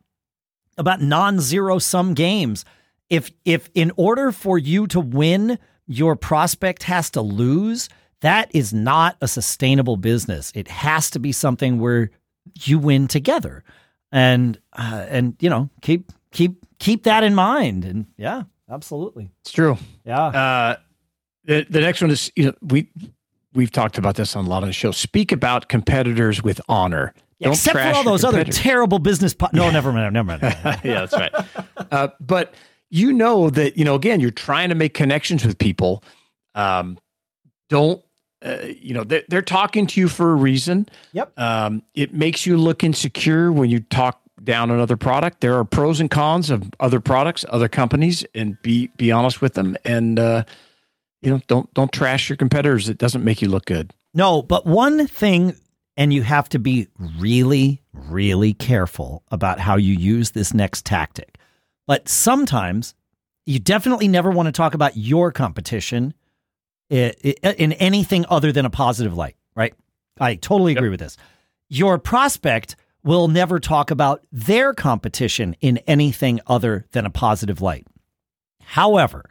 about 0.79 1.01
non-zero 1.01 1.79
sum 1.79 2.15
games. 2.15 2.65
If 3.09 3.31
if 3.45 3.71
in 3.75 3.93
order 3.97 4.33
for 4.33 4.59
you 4.59 4.87
to 4.89 5.01
win, 5.01 5.59
your 5.87 6.17
prospect 6.17 6.83
has 6.85 7.11
to 7.11 7.21
lose, 7.21 7.89
that 8.21 8.51
is 8.55 8.73
not 8.73 9.17
a 9.21 9.29
sustainable 9.29 9.97
business. 9.97 10.53
It 10.55 10.69
has 10.69 11.11
to 11.11 11.19
be 11.19 11.33
something 11.33 11.81
where 11.81 12.11
you 12.63 12.79
win 12.79 13.09
together. 13.09 13.65
And 14.13 14.59
uh, 14.73 15.07
and 15.09 15.37
you 15.41 15.51
know, 15.51 15.69
keep 15.83 16.13
keep 16.33 16.65
keep 16.79 17.05
that 17.05 17.23
in 17.25 17.35
mind. 17.35 17.85
And 17.85 18.07
yeah, 18.17 18.45
absolutely. 18.71 19.31
It's 19.41 19.53
true. 19.53 19.77
Yeah. 20.05 20.27
Uh, 20.27 20.77
the 21.45 21.67
the 21.69 21.81
next 21.81 22.01
one 22.01 22.11
is 22.11 22.31
you 22.37 22.47
know 22.47 22.55
we 22.63 22.89
we've 23.53 23.71
talked 23.73 23.99
about 23.99 24.15
this 24.15 24.37
on 24.37 24.47
a 24.47 24.49
lot 24.49 24.63
of 24.63 24.69
the 24.69 24.73
show. 24.73 24.93
Speak 24.93 25.33
about 25.33 25.69
competitors 25.69 26.43
with 26.43 26.61
honor. 26.69 27.15
Don't 27.41 27.53
Except 27.53 27.77
for 27.77 27.97
all 27.97 28.05
those 28.05 28.25
other 28.25 28.45
terrible 28.45 28.99
business 28.99 29.35
po- 29.35 29.49
No, 29.53 29.71
never 29.73 29.93
mind. 29.93 30.15
Never 30.15 30.27
mind. 30.27 30.43
yeah, 30.85 31.05
that's 31.05 31.13
right. 31.13 31.33
Uh, 31.91 32.09
but 32.21 32.55
you 32.91 33.13
know 33.13 33.51
that 33.51 33.77
you 33.77 33.85
know 33.85 33.95
again, 33.95 34.21
you're 34.21 34.31
trying 34.31 34.69
to 34.71 34.75
make 34.75 34.95
connections 34.95 35.45
with 35.45 35.59
people. 35.59 36.03
Um, 36.55 36.99
don't 37.69 38.03
uh, 38.45 38.59
you 38.81 38.95
know 38.95 39.05
they're, 39.05 39.25
they're 39.29 39.43
talking 39.43 39.87
to 39.89 40.01
you 40.01 40.09
for 40.09 40.33
a 40.33 40.35
reason. 40.35 40.89
Yep. 41.13 41.39
Um, 41.39 41.83
it 41.95 42.15
makes 42.15 42.47
you 42.47 42.57
look 42.57 42.85
insecure 42.85 43.51
when 43.51 43.71
you 43.71 43.81
talk 43.81 44.21
down 44.43 44.71
another 44.71 44.97
product. 44.97 45.41
There 45.41 45.55
are 45.55 45.65
pros 45.65 46.01
and 46.01 46.11
cons 46.11 46.51
of 46.51 46.71
other 46.81 47.01
products, 47.01 47.45
other 47.49 47.69
companies, 47.69 48.25
and 48.35 48.61
be 48.63 48.89
be 48.97 49.11
honest 49.11 49.41
with 49.41 49.55
them. 49.55 49.77
And 49.85 50.19
uh, 50.19 50.45
you 51.23 51.31
know, 51.31 51.41
don't 51.47 51.73
don't 51.75 51.93
trash 51.93 52.29
your 52.29 52.37
competitors. 52.37 52.89
It 52.89 52.99
doesn't 52.99 53.25
make 53.25 53.43
you 53.43 53.49
look 53.49 53.65
good. 53.65 53.93
No, 54.15 54.43
but 54.43 54.67
one 54.67 55.07
thing, 55.07 55.55
and 55.97 56.13
you 56.13 56.23
have 56.23 56.49
to 56.51 56.59
be 56.59 56.89
really, 57.19 57.83
really 57.93 58.55
careful 58.55 59.23
about 59.31 59.61
how 59.61 59.77
you 59.77 59.95
use 59.95 60.31
this 60.31 60.55
next 60.55 60.87
tactic. 60.87 61.37
But 61.87 62.09
sometimes 62.09 62.95
you 63.45 63.59
definitely 63.59 64.09
never 64.09 64.31
want 64.31 64.47
to 64.47 64.53
talk 64.53 64.75
about 64.75 64.97
your 64.97 65.33
competition 65.33 66.15
in 66.91 67.73
anything 67.73 68.25
other 68.29 68.53
than 68.53 68.65
a 68.65 68.71
positive 68.71 69.17
light, 69.17 69.37
right? 69.55 69.75
I 70.19 70.37
totally 70.37 70.73
agree 70.73 70.89
with 70.89 71.01
this. 71.01 71.17
Your 71.69 71.99
prospect 71.99 72.77
will 73.03 73.29
never 73.29 73.61
talk 73.61 73.91
about 73.91 74.25
their 74.33 74.75
competition 74.75 75.57
in 75.61 75.79
anything 75.87 76.41
other 76.47 76.87
than 76.93 77.07
a 77.07 77.11
positive 77.11 77.61
light. 77.61 77.87
However, 78.63 79.29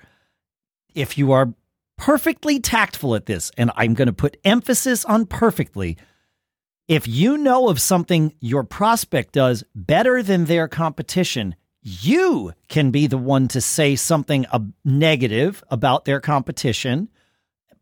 if 0.93 1.17
you 1.17 1.31
are 1.33 1.53
perfectly 1.97 2.59
tactful 2.59 3.15
at 3.15 3.25
this, 3.25 3.51
and 3.57 3.71
I'm 3.75 3.93
going 3.93 4.07
to 4.07 4.13
put 4.13 4.37
emphasis 4.45 5.03
on 5.05 5.25
perfectly, 5.25 5.97
if 6.87 7.07
you 7.07 7.37
know 7.37 7.67
of 7.67 7.81
something 7.81 8.33
your 8.39 8.63
prospect 8.63 9.33
does 9.33 9.63
better 9.73 10.21
than 10.21 10.45
their 10.45 10.67
competition, 10.67 11.55
you 11.81 12.53
can 12.69 12.91
be 12.91 13.07
the 13.07 13.17
one 13.17 13.47
to 13.49 13.61
say 13.61 13.95
something 13.95 14.45
negative 14.83 15.63
about 15.69 16.05
their 16.05 16.19
competition, 16.19 17.09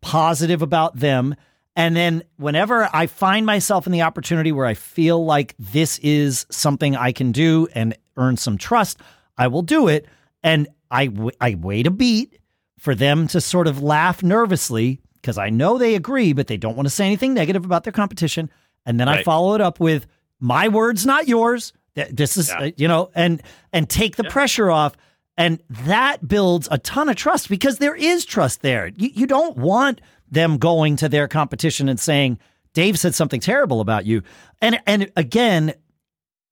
positive 0.04 0.60
about 0.62 0.96
them. 0.96 1.34
And 1.74 1.96
then 1.96 2.22
whenever 2.36 2.88
I 2.92 3.06
find 3.08 3.46
myself 3.46 3.86
in 3.86 3.92
the 3.92 4.02
opportunity 4.02 4.52
where 4.52 4.66
I 4.66 4.74
feel 4.74 5.24
like 5.24 5.54
this 5.58 5.98
is 6.00 6.46
something 6.50 6.94
I 6.94 7.10
can 7.10 7.32
do 7.32 7.66
and 7.74 7.96
earn 8.16 8.36
some 8.36 8.58
trust, 8.58 9.00
I 9.36 9.48
will 9.48 9.62
do 9.62 9.88
it. 9.88 10.06
And 10.42 10.68
I, 10.90 11.06
w- 11.06 11.30
I 11.40 11.56
wait 11.56 11.86
a 11.86 11.90
beat 11.90 12.38
for 12.78 12.94
them 12.94 13.26
to 13.28 13.40
sort 13.40 13.66
of 13.66 13.82
laugh 13.82 14.22
nervously 14.22 15.00
because 15.14 15.38
I 15.38 15.48
know 15.50 15.78
they 15.78 15.94
agree, 15.94 16.32
but 16.34 16.46
they 16.46 16.58
don't 16.58 16.76
want 16.76 16.86
to 16.86 16.90
say 16.94 17.06
anything 17.06 17.32
negative 17.34 17.64
about 17.64 17.82
their 17.84 17.92
competition. 17.94 18.50
And 18.86 19.00
then 19.00 19.08
I 19.08 19.22
follow 19.22 19.54
it 19.54 19.60
up 19.62 19.80
with 19.80 20.06
my 20.38 20.68
words, 20.68 21.06
not 21.06 21.26
yours. 21.26 21.72
This 21.94 22.36
is, 22.36 22.50
Yeah. 22.50 22.58
uh, 22.66 22.70
you 22.76 22.86
know, 22.88 23.10
and 23.14 23.42
and 23.72 23.88
take 23.88 24.16
the 24.16 24.24
pressure 24.24 24.70
off. 24.70 24.94
And 25.36 25.60
that 25.68 26.26
builds 26.26 26.68
a 26.70 26.78
ton 26.78 27.08
of 27.08 27.16
trust 27.16 27.48
because 27.48 27.78
there 27.78 27.94
is 27.94 28.24
trust 28.24 28.62
there. 28.62 28.88
You, 28.88 29.10
you 29.12 29.26
don't 29.26 29.56
want 29.56 30.00
them 30.30 30.58
going 30.58 30.96
to 30.96 31.08
their 31.08 31.28
competition 31.28 31.88
and 31.88 31.98
saying, 31.98 32.38
Dave 32.72 32.98
said 32.98 33.14
something 33.14 33.40
terrible 33.40 33.80
about 33.80 34.04
you. 34.04 34.22
And 34.60 34.80
and 34.86 35.10
again, 35.16 35.74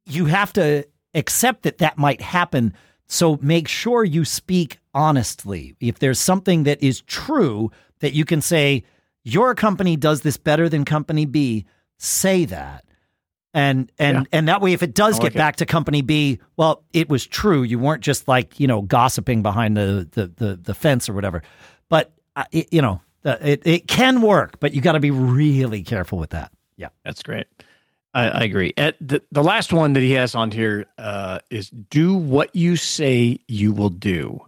you 0.07 0.27
have 0.27 0.53
to 0.55 0.87
accept 1.15 1.63
that 1.63 1.79
that 1.79 1.99
might 1.99 2.21
happen. 2.21 2.75
So 3.07 3.39
make 3.43 3.69
sure 3.69 4.05
you 4.05 4.25
speak 4.25 4.79
honestly. 4.95 5.75
If 5.81 5.99
there's 5.99 6.21
something 6.21 6.63
that 6.65 6.83
is 6.83 7.03
true 7.03 7.71
that 8.01 8.15
you 8.15 8.25
can 8.25 8.41
say, 8.41 8.85
your 9.25 9.55
company 9.55 9.97
does 9.97 10.23
this 10.23 10.37
better 10.37 10.69
than 10.69 10.85
company 10.85 11.27
B, 11.27 11.67
say 11.99 12.45
that. 12.47 12.85
And 13.55 13.93
and 13.99 14.19
Yeah. 14.19 14.25
and 14.39 14.49
that 14.49 14.61
way, 14.63 14.73
if 14.73 14.83
it 14.83 14.95
does 14.95 15.19
I 15.19 15.25
get 15.25 15.35
it. 15.35 15.39
back 15.39 15.57
to 15.57 15.67
company 15.67 16.01
B, 16.01 16.39
well, 16.57 16.85
it 16.93 17.09
was 17.11 17.27
true. 17.27 17.63
You 17.63 17.79
weren't 17.79 18.03
just 18.03 18.27
like 18.27 18.59
you 18.59 18.67
know 18.67 18.83
gossiping 18.83 19.43
behind 19.43 19.77
the 19.77 20.09
the 20.13 20.27
the, 20.29 20.57
the 20.57 20.75
fence 20.75 21.09
or 21.09 21.13
whatever. 21.13 21.43
But 21.91 22.13
uh, 22.35 22.45
it, 22.51 22.73
you 22.73 22.81
know, 22.81 23.03
uh, 23.27 23.37
it 23.43 23.61
it 23.67 23.87
can 23.89 24.23
work, 24.23 24.59
but 24.59 24.73
you 24.73 24.81
got 24.81 24.93
to 24.93 25.01
be 25.01 25.11
really 25.11 25.83
careful 25.83 26.19
with 26.19 26.31
that. 26.31 26.51
Yeah. 26.79 26.89
That's 27.05 27.23
great. 27.23 27.47
I, 28.15 28.29
I 28.29 28.41
agree. 28.45 28.73
At 28.77 28.97
the, 29.01 29.23
the 29.33 29.43
last 29.43 29.73
one 29.73 29.93
that 29.95 30.01
he 30.01 30.13
has 30.13 30.35
on 30.35 30.51
here 30.51 30.87
uh, 30.99 31.39
is 31.51 31.71
do 31.71 32.15
what 32.15 32.55
you 32.55 32.77
say 32.77 33.39
you 33.49 33.73
will 33.73 33.89
do, 33.91 34.41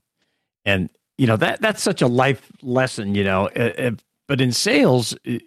and 0.64 0.88
you 1.18 1.26
know 1.26 1.36
that 1.36 1.60
that's 1.60 1.82
such 1.82 2.00
a 2.02 2.06
life 2.06 2.50
lesson. 2.62 3.14
You 3.14 3.24
know, 3.24 3.48
uh, 3.56 3.72
uh, 3.78 3.90
but 4.26 4.40
in 4.40 4.52
sales, 4.52 5.14
uh, 5.26 5.38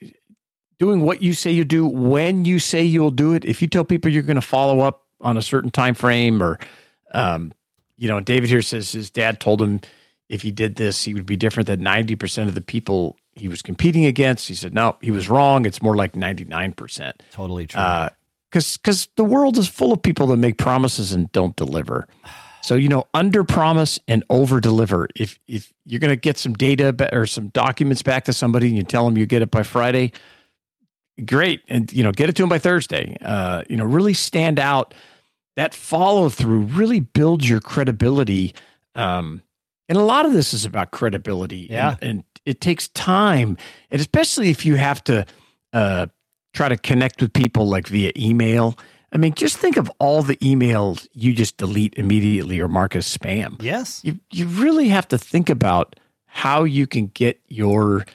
doing 0.80 1.02
what 1.02 1.22
you 1.22 1.34
say 1.34 1.52
you 1.52 1.66
do 1.66 1.86
when 1.88 2.46
you 2.46 2.60
say 2.60 2.84
you'll 2.84 3.12
do 3.12 3.34
it. 3.34 3.46
If 3.46 3.62
you 3.62 3.68
tell 3.68 3.84
people 3.84 4.12
you're 4.12 4.24
going 4.24 4.36
to 4.36 4.42
follow 4.42 4.82
up 4.82 5.04
on 5.22 5.38
a 5.38 5.42
certain 5.42 5.72
time 5.72 5.96
frame, 5.96 6.42
or 6.42 6.60
um, 7.13 7.52
you 7.98 8.08
know, 8.08 8.20
David 8.20 8.50
here 8.50 8.62
says 8.62 8.92
his 8.92 9.10
dad 9.10 9.40
told 9.40 9.62
him 9.62 9.82
if 10.30 10.42
he 10.42 10.52
did 10.52 10.76
this, 10.76 11.04
he 11.04 11.13
would 11.13 11.26
be 11.26 11.36
different 11.38 11.68
than 11.68 11.82
ninety 11.82 12.16
percent 12.16 12.50
of 12.50 12.56
the 12.56 12.62
people 12.62 13.18
he 13.34 13.48
was 13.48 13.62
competing 13.62 14.06
against. 14.06 14.48
He 14.48 14.56
said, 14.56 14.74
no, 14.74 14.98
he 15.02 15.12
was 15.12 15.30
wrong. 15.30 15.66
It's 15.66 15.82
more 15.82 15.96
like 15.96 16.16
ninety 16.16 16.44
nine 16.46 16.74
percent 16.74 17.22
Totally 17.32 17.68
true. 17.68 17.82
because 18.52 18.78
because 18.78 19.08
the 19.16 19.24
world 19.24 19.58
is 19.58 19.68
full 19.68 19.94
of 19.94 20.02
people 20.02 20.28
that 20.28 20.38
make 20.38 20.58
promises 20.58 21.12
and 21.13 21.32
don't 21.32 21.56
deliver. 21.56 22.08
So 22.62 22.76
you 22.76 22.90
know, 22.90 23.06
under 23.13 23.44
promise 23.44 24.00
and 24.08 24.24
over 24.30 24.60
deliver. 24.60 25.08
If 25.16 25.40
if 25.48 25.72
you're 25.86 26.00
going 26.02 26.10
to 26.12 26.16
get 26.18 26.38
some 26.38 26.54
data 26.54 26.94
or 27.13 27.26
some 27.26 27.48
documents 27.50 28.02
back 28.02 28.26
to 28.26 28.34
somebody 28.34 28.68
and 28.68 28.76
you 28.76 28.84
tell 28.84 29.06
them 29.06 29.18
you 29.18 29.26
get 29.26 29.42
it 29.42 29.52
by 29.52 29.63
Friday, 29.63 30.12
great, 31.25 31.62
and 31.67 31.91
you 31.91 32.03
know, 32.03 32.12
get 32.12 32.30
it 32.30 32.36
to 32.38 32.43
them 32.43 32.49
by 32.49 32.60
Thursday. 32.60 33.17
Uh, 33.21 33.63
you 33.69 33.77
know, 33.77 33.86
really 33.86 34.13
stand 34.13 34.60
out. 34.60 34.93
That 35.56 35.73
follow 35.73 36.30
through 36.30 36.62
really 36.62 36.99
builds 36.99 37.49
your 37.49 37.60
credibility. 37.60 38.53
Um, 38.93 39.41
and 39.89 39.97
a 39.97 40.03
lot 40.03 40.27
of 40.27 40.34
this 40.34 40.53
is 40.53 40.65
about 40.65 40.91
credibility. 40.91 41.67
Yeah. 41.69 41.95
and, 42.01 42.03
and 42.03 42.23
it 42.45 42.62
takes 42.62 42.89
time, 42.89 43.58
and 43.89 43.99
especially 43.99 44.49
if 44.49 44.65
you 44.65 44.75
have 44.75 45.03
to 45.06 45.25
uh, 45.73 46.08
try 46.53 46.69
to 46.69 46.77
connect 46.77 47.21
with 47.21 47.34
people 47.34 47.67
like 47.67 47.88
via 47.88 48.12
email. 48.15 48.77
I 49.12 49.17
mean, 49.17 49.34
just 49.34 49.58
think 49.58 49.77
of 49.77 49.91
all 49.99 50.21
the 50.21 50.38
emails 50.38 51.08
you 51.13 51.34
just 51.34 51.58
delete 51.58 51.93
immediately 51.95 52.60
or 52.60 52.67
mark 52.67 52.95
as 52.95 53.06
spam. 53.06 53.62
yes. 53.62 54.01
You 54.03 54.19
you 54.32 54.47
really 54.47 54.89
have 54.89 55.08
to 55.10 55.17
think 55.17 55.49
about 55.49 55.95
how 56.25 56.63
you 56.63 56.86
can 56.86 57.08
get 57.08 57.39
your 57.47 58.06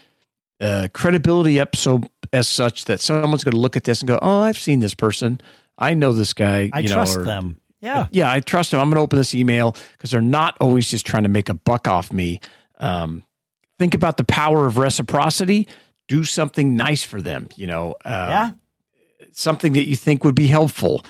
uh, 0.62 0.88
credibility 0.94 1.60
up 1.60 1.76
so 1.76 2.00
as 2.32 2.48
such 2.48 2.86
that 2.86 3.00
someone's 3.00 3.44
going 3.44 3.52
to 3.52 3.58
look 3.60 3.76
at 3.76 3.84
this 3.84 4.00
and 4.00 4.08
go, 4.08 4.18
"Oh, 4.22 4.40
I've 4.40 4.56
seen 4.58 4.80
this 4.80 4.94
person. 4.94 5.40
I 5.76 5.92
know 5.94 6.12
this 6.12 6.32
guy. 6.32 6.70
I 6.72 6.78
you 6.80 6.88
know, 6.88 6.94
trust 6.94 7.18
or- 7.18 7.24
them. 7.24 7.58
Yeah. 7.80 8.06
yeah, 8.12 8.30
I 8.30 8.38
trust 8.38 8.70
them. 8.70 8.78
I'm 8.78 8.88
going 8.90 8.94
to 8.96 9.00
open 9.02 9.18
this 9.18 9.34
email 9.34 9.74
because 9.96 10.12
they're 10.12 10.20
not 10.20 10.56
always 10.60 10.88
just 10.88 11.04
trying 11.04 11.24
to 11.24 11.28
make 11.28 11.48
a 11.48 11.54
buck 11.54 11.88
off 11.88 12.12
me. 12.12 12.38
Um, 12.78 13.24
think 13.76 13.92
about 13.92 14.18
the 14.18 14.24
power 14.24 14.66
of 14.66 14.78
reciprocity. 14.78 15.66
Do 16.06 16.22
something 16.22 16.76
nice 16.76 17.02
for 17.02 17.20
them. 17.20 17.48
You 17.56 17.66
know, 17.66 17.88
um, 18.04 18.12
Yeah. 18.30 18.50
something 19.32 19.72
that 19.72 19.88
you 19.88 19.96
think 19.96 20.22
would 20.22 20.36
be 20.36 20.46
helpful, 20.46 21.04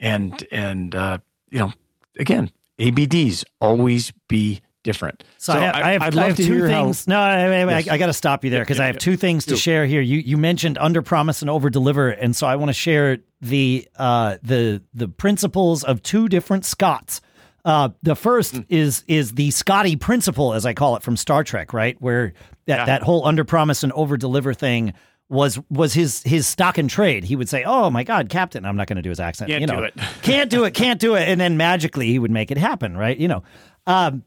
and 0.00 0.44
and 0.50 0.94
uh, 0.96 1.18
you 1.50 1.60
know, 1.60 1.72
again, 2.18 2.50
ABDs 2.80 3.44
always 3.60 4.12
be 4.28 4.62
different. 4.86 5.22
So, 5.36 5.52
I, 5.52 5.58
have, 5.58 5.74
I 5.74 5.90
have, 5.92 6.02
I'd 6.02 6.16
I 6.16 6.26
have 6.28 6.36
to 6.36 6.44
two 6.44 6.52
hear 6.54 6.68
how- 6.70 6.84
things. 6.84 7.06
no, 7.06 7.20
I, 7.20 7.34
I, 7.44 7.64
Yes. 7.68 7.88
I, 7.88 7.98
got 7.98 8.06
to 8.06 8.12
stop 8.14 8.42
you 8.44 8.50
there 8.50 8.62
because 8.62 8.78
Yeah, 8.78 8.84
I 8.84 8.86
have 8.86 8.94
yeah. 8.96 9.00
two 9.00 9.16
things 9.18 9.44
to 9.46 9.56
share 9.56 9.84
here. 9.84 10.00
You 10.00 10.18
you 10.18 10.38
mentioned 10.38 10.78
under 10.78 11.02
promise 11.02 11.42
and 11.42 11.50
over 11.50 11.68
deliver, 11.68 12.08
and 12.08 12.34
so 12.34 12.46
I 12.46 12.56
want 12.56 12.70
to 12.70 12.72
share 12.74 13.18
the 13.42 13.86
uh, 13.96 14.38
the 14.42 14.82
the 14.94 15.08
principles 15.08 15.84
of 15.84 16.02
two 16.02 16.28
different 16.28 16.64
Scots. 16.64 17.20
Uh, 17.66 17.88
the 18.02 18.14
first 18.16 18.54
Hmm. 18.54 18.60
is 18.68 19.04
is 19.08 19.32
the 19.32 19.50
Scotty 19.50 19.96
principle, 19.96 20.54
as 20.54 20.64
I 20.64 20.72
call 20.72 20.96
it 20.96 21.02
from 21.02 21.16
Star 21.16 21.42
Trek, 21.44 21.72
right? 21.72 22.00
Where 22.00 22.32
that, 22.66 22.78
Yeah. 22.78 22.84
that 22.86 23.02
whole 23.02 23.26
under 23.26 23.44
promise 23.44 23.82
and 23.82 23.92
over 23.92 24.16
deliver 24.16 24.54
thing 24.54 24.94
was 25.28 25.58
was 25.68 25.92
his 25.92 26.22
his 26.22 26.46
stock 26.46 26.78
and 26.78 26.88
trade. 26.88 27.24
He 27.24 27.34
would 27.34 27.48
say, 27.48 27.64
"Oh 27.64 27.90
my 27.90 28.04
God, 28.04 28.28
Captain!" 28.28 28.64
I'm 28.64 28.76
not 28.76 28.86
going 28.86 28.96
to 28.98 29.02
do 29.02 29.08
his 29.08 29.18
accent. 29.18 29.50
Can't 29.50 29.60
you 29.62 29.66
know, 29.66 29.78
do 29.78 29.82
it. 29.82 29.94
can't 30.22 30.48
do 30.48 30.62
it, 30.62 30.74
can't 30.74 31.00
do 31.00 31.16
it, 31.16 31.26
and 31.28 31.40
then 31.40 31.56
magically 31.56 32.06
he 32.06 32.20
would 32.20 32.30
make 32.30 32.52
it 32.52 32.58
happen, 32.58 32.96
right? 32.96 33.18
You 33.18 33.26
know. 33.26 33.42
Um, 33.88 34.22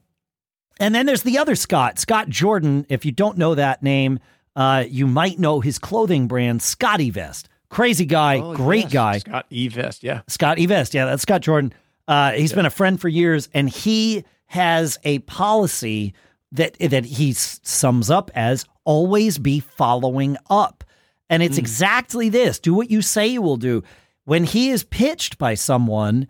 and 0.80 0.94
then 0.96 1.06
there's 1.06 1.24
the 1.24 1.38
other 1.38 1.56
Scott, 1.56 2.00
Scott 2.00 2.30
Jordan. 2.30 2.86
If 2.90 3.06
you 3.06 3.12
don't 3.12 3.38
know 3.38 3.56
that 3.56 3.84
name, 3.84 4.20
uh, 4.56 4.86
you 4.88 5.08
might 5.08 5.40
know 5.40 5.60
his 5.60 5.80
clothing 5.80 6.28
brand, 6.28 6.62
Scotty 6.62 7.10
Vest. 7.10 7.50
Crazy 7.70 8.06
guy, 8.06 8.40
Oh, 8.40 8.56
great 8.56 8.86
yes, 8.86 8.94
guy. 8.94 9.18
Scott 9.20 9.46
E. 9.50 9.68
Vest. 9.68 10.04
Yeah. 10.04 10.22
Scott 10.28 10.58
E. 10.58 10.66
Vest, 10.66 10.94
Yeah, 10.94 11.06
that's 11.06 11.22
Scott 11.22 11.42
Jordan. 11.42 11.74
Uh, 12.08 12.32
he's 12.32 12.54
been 12.54 12.66
a 12.66 12.72
friend 12.72 13.00
for 13.00 13.08
years, 13.08 13.48
and 13.54 13.70
he 13.70 14.24
has 14.48 14.98
a 15.04 15.20
policy 15.20 16.14
that 16.52 16.76
that 16.80 17.06
he 17.06 17.34
sums 17.34 18.10
up 18.10 18.32
as 18.34 18.66
always 18.86 19.38
be 19.38 19.60
following 19.60 20.36
up. 20.50 20.84
And 21.30 21.44
it's 21.44 21.60
exactly 21.60 22.30
this 22.30 22.58
do 22.60 22.74
what 22.74 22.90
you 22.90 23.04
say 23.04 23.28
you 23.28 23.44
will 23.44 23.58
do. 23.58 23.84
When 24.26 24.44
he 24.46 24.72
is 24.72 24.84
pitched 24.84 25.38
by 25.38 25.54
someone, 25.54 26.28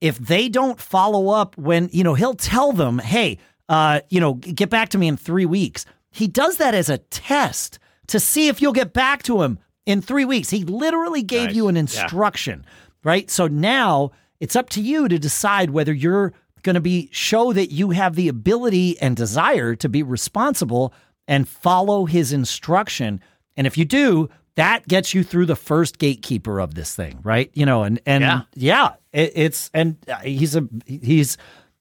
if 0.00 0.16
they 0.18 0.48
don't 0.48 0.80
follow 0.80 1.28
up 1.28 1.58
when, 1.58 1.90
you 1.92 2.02
know, 2.04 2.14
he'll 2.14 2.32
tell 2.34 2.72
them, 2.72 2.98
hey, 2.98 3.36
uh, 3.68 4.00
you 4.08 4.20
know, 4.20 4.34
get 4.34 4.70
back 4.70 4.88
to 4.90 4.98
me 4.98 5.08
in 5.08 5.16
three 5.16 5.46
weeks. 5.46 5.84
He 6.10 6.26
does 6.26 6.56
that 6.56 6.74
as 6.74 6.88
a 6.88 6.98
test 6.98 7.78
to 8.08 8.18
see 8.18 8.48
if 8.48 8.62
you'll 8.62 8.72
get 8.72 8.92
back 8.92 9.22
to 9.24 9.42
him 9.42 9.58
in 9.86 10.00
three 10.00 10.24
weeks. 10.24 10.50
He 10.50 10.64
literally 10.64 11.22
gave 11.22 11.48
Nice. 11.48 11.56
you 11.56 11.68
an 11.68 11.74
Yeah. 11.76 11.80
instruction, 11.80 12.64
right? 13.04 13.30
So 13.30 13.46
now 13.46 14.10
it's 14.40 14.56
up 14.56 14.70
to 14.70 14.80
you 14.80 15.08
to 15.08 15.18
decide 15.18 15.70
whether 15.70 15.92
you're 15.92 16.32
going 16.62 16.74
to 16.74 16.80
be 16.80 17.08
show 17.12 17.52
that 17.52 17.70
you 17.70 17.90
have 17.90 18.16
the 18.16 18.28
ability 18.28 18.98
and 19.00 19.16
desire 19.16 19.74
to 19.76 19.88
be 19.88 20.02
responsible 20.02 20.92
and 21.26 21.46
follow 21.48 22.06
his 22.06 22.32
instruction. 22.32 23.20
And 23.56 23.66
if 23.66 23.76
you 23.78 23.84
do, 23.84 24.28
that 24.56 24.88
gets 24.88 25.14
you 25.14 25.22
through 25.22 25.46
the 25.46 25.54
first 25.56 25.98
gatekeeper 25.98 26.58
of 26.58 26.74
this 26.74 26.94
thing, 26.94 27.20
right? 27.22 27.50
You 27.54 27.64
know, 27.66 27.84
and 27.84 28.00
and 28.06 28.22
Yeah. 28.22 28.40
yeah, 28.54 28.88
it, 29.12 29.32
it's 29.36 29.70
and 29.74 29.96
uh, 30.08 30.16
he's 30.20 30.56
a 30.56 30.66
he's 30.86 31.36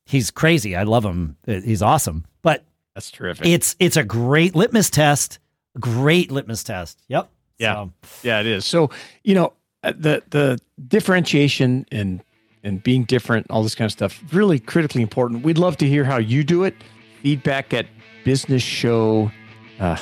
he's 0.08 0.32
crazy. 0.32 0.76
I 0.76 0.84
love 0.84 1.06
him. 1.06 1.36
Uh, 1.48 1.62
He's 1.62 1.82
awesome. 1.82 2.26
But 2.42 2.64
That's 2.96 3.12
terrific. 3.12 3.46
it's 3.46 3.76
it's 3.80 3.98
a 3.98 4.04
great 4.04 4.56
litmus 4.56 4.90
test. 4.90 5.40
Great 5.80 6.32
litmus 6.32 6.64
test. 6.64 7.00
Yep. 7.10 7.30
Yeah. 7.60 7.74
So, 7.74 7.94
Yeah, 8.24 8.40
it 8.40 8.46
is. 8.48 8.66
So, 8.66 8.90
you 9.24 9.36
know, 9.36 9.54
uh, 9.84 9.94
the 9.98 10.24
the 10.30 10.60
differentiation 10.88 11.86
and 11.92 12.24
and 12.64 12.82
being 12.84 13.04
different, 13.04 13.46
all 13.50 13.64
this 13.64 13.76
kind 13.76 13.86
of 13.88 13.92
stuff, 13.92 14.22
really 14.34 14.60
critically 14.60 15.02
important. 15.02 15.44
We'd 15.44 15.58
love 15.58 15.78
to 15.78 15.88
hear 15.88 16.04
how 16.04 16.18
you 16.18 16.44
do 16.44 16.64
it. 16.64 16.74
Feedback 17.22 17.74
at 17.74 17.86
business 18.26 18.64
show 18.64 19.32
uh 19.80 19.98